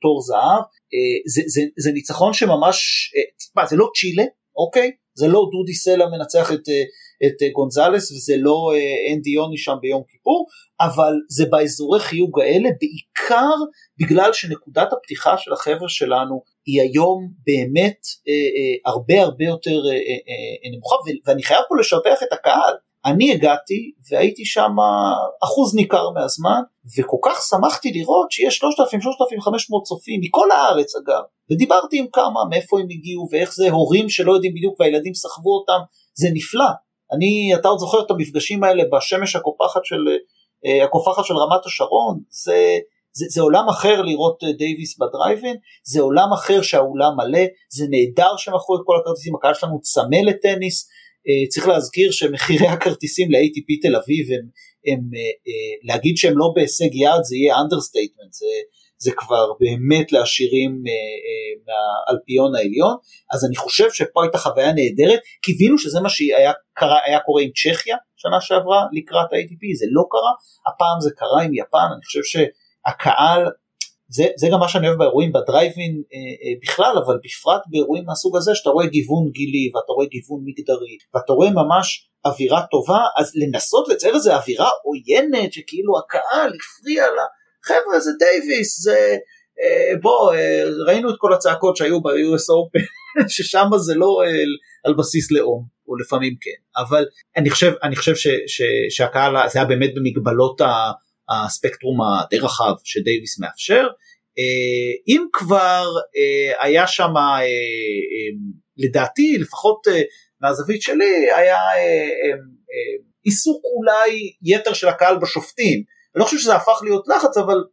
תור 0.01 0.21
זהב, 0.21 0.63
זה, 1.33 1.41
זה, 1.47 1.61
זה 1.77 1.91
ניצחון 1.91 2.33
שממש, 2.33 3.11
מה, 3.55 3.65
זה 3.65 3.75
לא 3.75 3.89
צ'ילה, 3.95 4.23
אוקיי? 4.57 4.91
זה 5.13 5.27
לא 5.27 5.41
דודי 5.51 5.73
סלע 5.73 6.05
מנצח 6.09 6.51
את, 6.51 6.69
את 7.25 7.51
גונזלס 7.53 8.11
וזה 8.11 8.33
לא 8.37 8.71
אנדי 9.13 9.29
יוני 9.29 9.57
שם 9.57 9.75
ביום 9.81 10.03
כיפור, 10.07 10.47
אבל 10.81 11.13
זה 11.29 11.45
באזורי 11.45 11.99
חיוג 11.99 12.39
האלה 12.39 12.69
בעיקר 12.81 13.55
בגלל 13.99 14.33
שנקודת 14.33 14.93
הפתיחה 14.93 15.37
של 15.37 15.53
החבר'ה 15.53 15.89
שלנו 15.89 16.41
היא 16.65 16.81
היום 16.81 17.29
באמת 17.45 17.99
אה, 18.27 18.33
אה, 18.33 18.91
הרבה 18.91 19.21
הרבה 19.21 19.45
יותר 19.45 19.79
אה, 19.89 19.93
אה, 19.93 19.97
אה, 20.29 20.69
נמוכה 20.71 20.95
ואני 21.25 21.43
חייב 21.43 21.61
פה 21.69 21.75
לשבח 21.79 22.23
את 22.23 22.33
הקהל. 22.33 22.73
אני 23.05 23.31
הגעתי 23.31 23.91
והייתי 24.11 24.45
שם 24.45 24.71
אחוז 25.43 25.75
ניכר 25.75 26.09
מהזמן 26.09 26.61
וכל 26.97 27.17
כך 27.25 27.41
שמחתי 27.49 27.91
לראות 27.91 28.31
שיש 28.31 28.63
3,000-3,500 28.63 28.67
צופים 29.83 30.19
מכל 30.23 30.51
הארץ 30.51 30.95
אגב. 30.95 31.23
ודיברתי 31.51 31.99
עם 31.99 32.05
כמה 32.13 32.45
מאיפה 32.49 32.79
הם 32.79 32.87
הגיעו 32.91 33.27
ואיך 33.31 33.53
זה 33.53 33.69
הורים 33.69 34.09
שלא 34.09 34.33
יודעים 34.33 34.53
בדיוק 34.53 34.79
והילדים 34.79 35.13
סחבו 35.13 35.49
אותם. 35.59 35.79
זה 36.13 36.27
נפלא. 36.33 36.69
אני 37.11 37.55
אתה 37.55 37.67
עוד 37.67 37.79
זוכר 37.79 38.01
את 38.05 38.11
המפגשים 38.11 38.63
האלה 38.63 38.83
בשמש 38.91 39.35
הקופחת 39.35 39.85
של 39.85 40.03
אה, 40.65 40.83
הקופחת 40.83 41.25
של 41.25 41.33
רמת 41.33 41.65
השרון? 41.65 42.19
זה 42.29 42.79
זה, 43.17 43.25
זה 43.29 43.41
עולם 43.41 43.69
אחר 43.69 44.01
לראות 44.01 44.43
אה, 44.43 44.51
דייוויס 44.51 44.99
בדרייב 44.99 45.33
אין, 45.33 45.55
זה 45.83 46.01
עולם 46.01 46.33
אחר 46.33 46.61
שהאולם 46.61 47.11
מלא, 47.17 47.45
זה 47.69 47.85
נהדר 47.89 48.37
שמכרו 48.37 48.75
את 48.75 48.81
כל 48.85 48.95
הכרטיסים, 49.01 49.35
הקהל 49.35 49.53
שלנו 49.53 49.81
צמא 49.81 50.19
לטניס, 50.25 50.89
צריך 51.49 51.67
להזכיר 51.67 52.11
שמחירי 52.11 52.67
הכרטיסים 52.67 53.31
ל-ATP 53.31 53.69
תל 53.81 53.95
אביב 53.95 54.27
הם, 54.31 54.45
הם 54.87 54.99
אה, 55.15 55.73
להגיד 55.83 56.17
שהם 56.17 56.37
לא 56.37 56.51
בהישג 56.55 56.95
יד 56.95 57.23
זה 57.23 57.35
יהיה 57.35 57.55
understatement, 57.61 58.33
זה, 58.33 58.45
זה 58.97 59.11
כבר 59.11 59.45
באמת 59.59 60.11
לעשירים 60.11 60.83
מהאלפיון 61.67 62.55
העליון, 62.55 62.95
אז 63.33 63.45
אני 63.45 63.55
חושב 63.55 63.91
שפה 63.91 64.23
הייתה 64.23 64.37
חוויה 64.37 64.71
נהדרת, 64.73 65.19
קיווינו 65.41 65.77
שזה 65.77 65.99
מה 65.99 66.09
שהיה 66.09 66.51
קרה, 66.73 66.97
קורה 67.25 67.41
עם 67.43 67.49
צ'כיה 67.49 67.97
שנה 68.15 68.41
שעברה 68.41 68.81
לקראת 68.93 69.33
ה-ATP, 69.33 69.63
זה 69.79 69.85
לא 69.91 70.03
קרה, 70.11 70.31
הפעם 70.67 71.01
זה 71.01 71.09
קרה 71.17 71.41
עם 71.45 71.53
יפן, 71.53 71.87
אני 71.95 72.05
חושב 72.05 72.23
ש... 72.23 72.37
זה, 74.09 74.25
זה 74.37 74.47
גם 74.51 74.59
מה 74.59 74.69
שאני 74.69 74.87
אוהב 74.87 74.99
באירועים 74.99 75.31
בדרייבין 75.33 76.03
אה, 76.13 76.17
אה, 76.17 76.53
בכלל, 76.61 76.93
אבל 77.05 77.17
בפרט 77.23 77.61
באירועים 77.71 78.03
מהסוג 78.05 78.37
הזה, 78.37 78.55
שאתה 78.55 78.69
רואה 78.69 78.87
גיוון 78.87 79.29
גילי 79.31 79.71
ואתה 79.75 79.91
רואה 79.91 80.07
גיוון 80.07 80.41
מגדרי 80.45 80.97
ואתה 81.13 81.33
רואה 81.33 81.49
ממש 81.49 82.09
אווירה 82.25 82.61
טובה, 82.71 82.99
אז 83.17 83.31
לנסות 83.35 83.89
לצייר 83.89 84.15
איזה 84.15 84.35
אווירה 84.35 84.69
עוינת 84.83 85.53
שכאילו 85.53 85.97
הקהל 85.97 86.51
הפריע 86.57 87.03
לה, 87.15 87.25
חבר'ה 87.63 87.99
זה 87.99 88.11
דייוויס, 88.19 88.81
זה... 88.83 89.17
אה, 89.61 89.97
בוא, 90.01 90.33
אה, 90.33 90.63
ראינו 90.87 91.09
את 91.09 91.15
כל 91.17 91.33
הצעקות 91.33 91.77
שהיו 91.77 92.01
ב-US 92.01 92.47
Open, 92.57 92.85
ששם 93.35 93.65
זה 93.77 93.95
לא 93.95 94.21
אה, 94.25 94.29
על 94.85 94.93
בסיס 94.97 95.31
לאום, 95.31 95.65
או 95.87 95.95
לפעמים 95.95 96.35
כן, 96.41 96.81
אבל 96.81 97.05
אני 97.37 97.49
חושב, 97.49 97.71
אני 97.83 97.95
חושב 97.95 98.15
ש, 98.15 98.27
ש, 98.47 98.61
שהקהל, 98.89 99.49
זה 99.49 99.59
היה 99.59 99.67
באמת 99.67 99.89
במגבלות 99.95 100.61
ה... 100.61 100.91
הספקטרום 101.29 101.97
הדי 102.01 102.39
רחב 102.39 102.73
שדייוויס 102.83 103.39
מאפשר. 103.39 103.87
אה, 104.39 104.93
אם 105.07 105.25
כבר 105.33 105.85
אה, 106.17 106.63
היה 106.65 106.87
שם 106.87 107.17
אה, 107.17 107.45
לדעתי 108.77 109.37
לפחות 109.39 109.87
מהזווית 110.41 110.81
שלי 110.81 111.31
היה 111.35 111.59
עיסוק 113.23 113.61
אולי 113.77 114.31
יתר 114.41 114.73
של 114.73 114.87
הקהל 114.87 115.17
בשופטים. 115.17 115.83
אני 116.15 116.19
לא 116.19 116.25
חושב 116.25 116.37
שזה 116.37 116.55
הפך 116.55 116.79
להיות 116.83 117.07
לחץ 117.07 117.37
אבל 117.37 117.63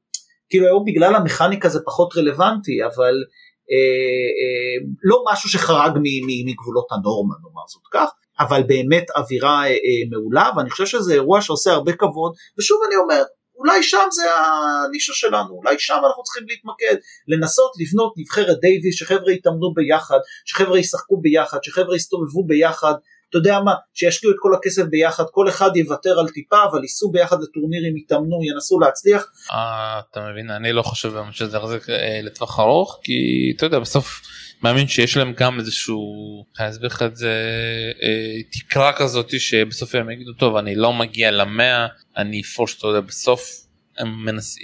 כאילו 0.50 0.66
היום 0.66 0.84
בגלל 0.84 1.14
המכניקה 1.14 1.68
זה 1.68 1.80
פחות 1.86 2.16
רלוונטי 2.16 2.84
אבל 2.84 3.14
אה, 3.70 4.30
אה, 4.40 4.86
לא 5.02 5.24
משהו 5.32 5.48
שחרג 5.50 5.92
מגבולות 6.46 6.86
הנורמה 6.90 7.34
נאמר 7.42 7.66
זאת 7.68 7.82
כך 7.92 8.10
אבל 8.40 8.62
באמת 8.62 9.10
אווירה 9.16 9.66
אה, 9.66 9.74
מעולה 10.10 10.50
ואני 10.56 10.70
חושב 10.70 10.86
שזה 10.86 11.14
אירוע 11.14 11.40
שעושה 11.40 11.70
הרבה 11.72 11.92
כבוד 11.92 12.32
ושוב 12.58 12.78
אני 12.86 12.96
אומר 12.96 13.22
אולי 13.56 13.82
שם 13.82 14.06
זה 14.10 14.22
הנישה 14.34 15.12
שלנו, 15.14 15.54
אולי 15.54 15.78
שם 15.78 16.00
אנחנו 16.06 16.22
צריכים 16.22 16.44
להתמקד, 16.48 16.96
לנסות 17.28 17.72
לבנות 17.80 18.14
נבחרת 18.16 18.60
דייוויס, 18.60 18.96
שחבר'ה 18.96 19.32
יתאמנו 19.32 19.74
ביחד, 19.74 20.18
שחבר'ה 20.44 20.78
ישחקו 20.78 21.20
ביחד, 21.20 21.58
שחבר'ה 21.62 21.96
יסתובבו 21.96 22.46
ביחד, 22.46 22.94
אתה 23.34 23.40
יודע 23.48 23.60
מה, 23.60 23.74
שישקיעו 23.94 24.32
את 24.32 24.36
כל 24.40 24.54
הכסף 24.54 24.82
ביחד, 24.82 25.24
כל 25.30 25.48
אחד 25.48 25.76
יוותר 25.76 26.18
על 26.18 26.28
טיפה, 26.28 26.56
אבל 26.70 26.82
ייסעו 26.82 27.12
ביחד 27.12 27.36
לטורנירים, 27.42 27.96
יתאמנו, 27.96 28.40
ינסו 28.42 28.80
להצליח. 28.80 29.26
אה, 29.52 30.00
אתה 30.10 30.20
מבין, 30.30 30.50
אני 30.50 30.72
לא 30.72 30.82
חושב 30.82 31.12
שזה 31.30 31.56
יחזיק 31.56 31.90
אה, 31.90 32.20
לטווח 32.22 32.60
ארוך, 32.60 33.00
כי 33.02 33.12
אתה 33.56 33.66
יודע, 33.66 33.78
בסוף 33.78 34.20
מאמין 34.62 34.88
שיש 34.88 35.16
להם 35.16 35.32
גם 35.36 35.60
איזשהו, 35.60 35.98
אני 36.60 36.68
אסביר 36.68 36.86
לך 36.86 37.02
את 37.02 37.16
זה, 37.16 37.32
אה, 38.02 38.42
תקרה 38.52 38.92
כזאת 38.92 39.40
שבסוף 39.40 39.94
הם 39.94 40.10
יגידו, 40.10 40.32
טוב, 40.32 40.56
אני 40.56 40.74
לא 40.74 40.92
מגיע 40.92 41.30
למאה, 41.30 41.86
אני 42.16 42.40
אפרוש, 42.40 42.78
אתה 42.78 42.86
יודע, 42.86 43.00
בסוף 43.00 43.50
הם 43.98 44.24
מנס, 44.24 44.56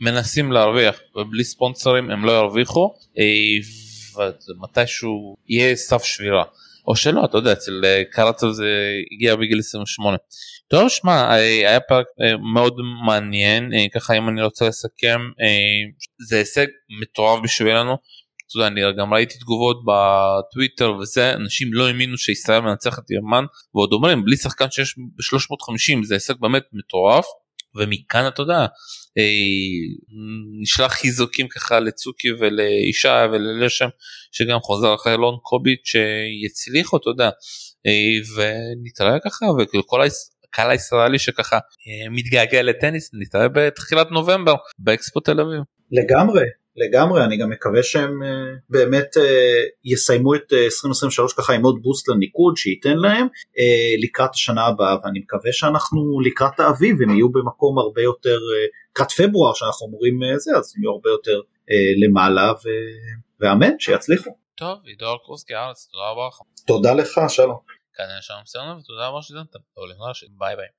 מנסים 0.00 0.52
להרוויח, 0.52 1.00
ובלי 1.16 1.44
ספונסרים 1.44 2.10
הם 2.10 2.24
לא 2.24 2.32
ירוויחו, 2.32 2.94
ומתישהו 4.16 5.36
יהיה 5.48 5.76
סף 5.76 6.04
שבירה. 6.04 6.44
או 6.86 6.96
שלא 6.96 7.24
אתה 7.24 7.38
יודע 7.38 7.52
אצל 7.52 7.80
אה, 7.84 8.02
קרצב 8.10 8.50
זה 8.50 8.66
הגיע 9.12 9.36
בגיל 9.36 9.58
28. 9.58 10.16
טוב 10.68 10.88
שמע 10.88 11.12
אה, 11.12 11.34
היה 11.34 11.80
פרק 11.80 12.06
אה, 12.22 12.36
מאוד 12.54 12.74
מעניין 13.06 13.70
ככה 13.94 14.14
אם 14.14 14.28
אני 14.28 14.42
רוצה 14.42 14.68
לסכם 14.68 15.20
זה 16.28 16.38
הישג 16.38 16.66
מטורף 17.00 17.40
בשבילנו. 17.44 17.96
אתה 18.46 18.58
יודע, 18.58 18.66
אני 18.66 18.80
גם 18.98 19.14
ראיתי 19.14 19.38
תגובות 19.38 19.76
בטוויטר 19.86 20.92
וזה 20.92 21.32
אנשים 21.32 21.68
לא 21.72 21.86
האמינו 21.86 22.18
שישראל 22.18 22.60
מנצחת 22.60 23.10
ימן 23.10 23.44
ועוד 23.74 23.92
אומרים 23.92 24.24
בלי 24.24 24.36
שחקן 24.36 24.70
שיש 24.70 24.94
ב-350 24.98 26.04
זה 26.04 26.14
הישג 26.14 26.34
באמת 26.40 26.62
מטורף 26.72 27.24
ומכאן 27.78 28.28
אתה 28.28 28.42
יודע 28.42 28.66
נשלח 30.62 30.92
חיזוקים 30.92 31.48
ככה 31.48 31.80
לצוקי 31.80 32.28
ולאישה 32.32 33.26
וללשם 33.32 33.88
שגם 34.32 34.60
חוזר 34.60 34.94
אחרי 34.94 35.16
לון 35.16 35.36
קוביץ' 35.42 35.84
שיצליחו 35.84 36.96
אתה 36.96 37.10
יודע 37.10 37.30
ונתראה 38.36 39.18
ככה 39.24 39.46
וכל 39.46 40.00
הקהל 40.48 40.70
הישראלי 40.70 41.18
שככה 41.18 41.58
מתגעגע 42.10 42.62
לטניס 42.62 43.10
נתראה 43.14 43.48
בתחילת 43.48 44.10
נובמבר 44.10 44.54
באקספו 44.78 45.20
תל 45.20 45.40
אביב. 45.40 45.60
לגמרי 45.92 46.44
לגמרי, 46.76 47.24
אני 47.24 47.36
גם 47.36 47.50
מקווה 47.50 47.82
שהם 47.82 48.22
uh, 48.22 48.26
באמת 48.70 49.16
uh, 49.16 49.20
יסיימו 49.84 50.34
את 50.34 50.52
uh, 50.52 50.56
2023 50.56 51.32
ככה 51.32 51.52
עם 51.52 51.62
עוד 51.64 51.78
בוסט 51.82 52.08
לניקוד 52.08 52.56
שייתן 52.56 52.96
להם 52.96 53.26
uh, 53.26 54.04
לקראת 54.04 54.30
השנה 54.34 54.66
הבאה, 54.66 54.96
ואני 55.04 55.18
מקווה 55.18 55.52
שאנחנו 55.52 56.20
לקראת 56.20 56.60
האביב 56.60 56.96
הם 57.02 57.10
יהיו 57.10 57.28
במקום 57.28 57.78
הרבה 57.78 58.02
יותר, 58.02 58.38
לקראת 58.92 59.10
uh, 59.10 59.14
פברואר 59.16 59.54
שאנחנו 59.54 59.86
אומרים 59.86 60.22
uh, 60.22 60.38
זה, 60.38 60.50
אז 60.58 60.72
הם 60.76 60.82
יהיו 60.82 60.92
הרבה 60.92 61.10
יותר 61.10 61.40
uh, 61.40 62.06
למעלה, 62.06 62.52
ו... 62.52 62.68
ואמן, 63.40 63.78
שיצליחו. 63.78 64.36
טוב, 64.54 64.78
עידו 64.84 65.12
אלקורסקי 65.12 65.54
הארץ, 65.54 65.88
תודה 65.92 66.10
רבה 66.10 66.28
לך. 66.28 66.38
תודה 66.66 66.94
לך, 66.94 67.20
שלום. 67.28 67.58
כאן 67.94 68.04
היה 68.10 68.22
שלום 68.22 68.40
סרנוב, 68.46 68.78
ותודה 68.78 69.08
רבה 69.08 69.22
שדנת. 69.22 69.52
ביי 70.38 70.56
ביי. 70.56 70.76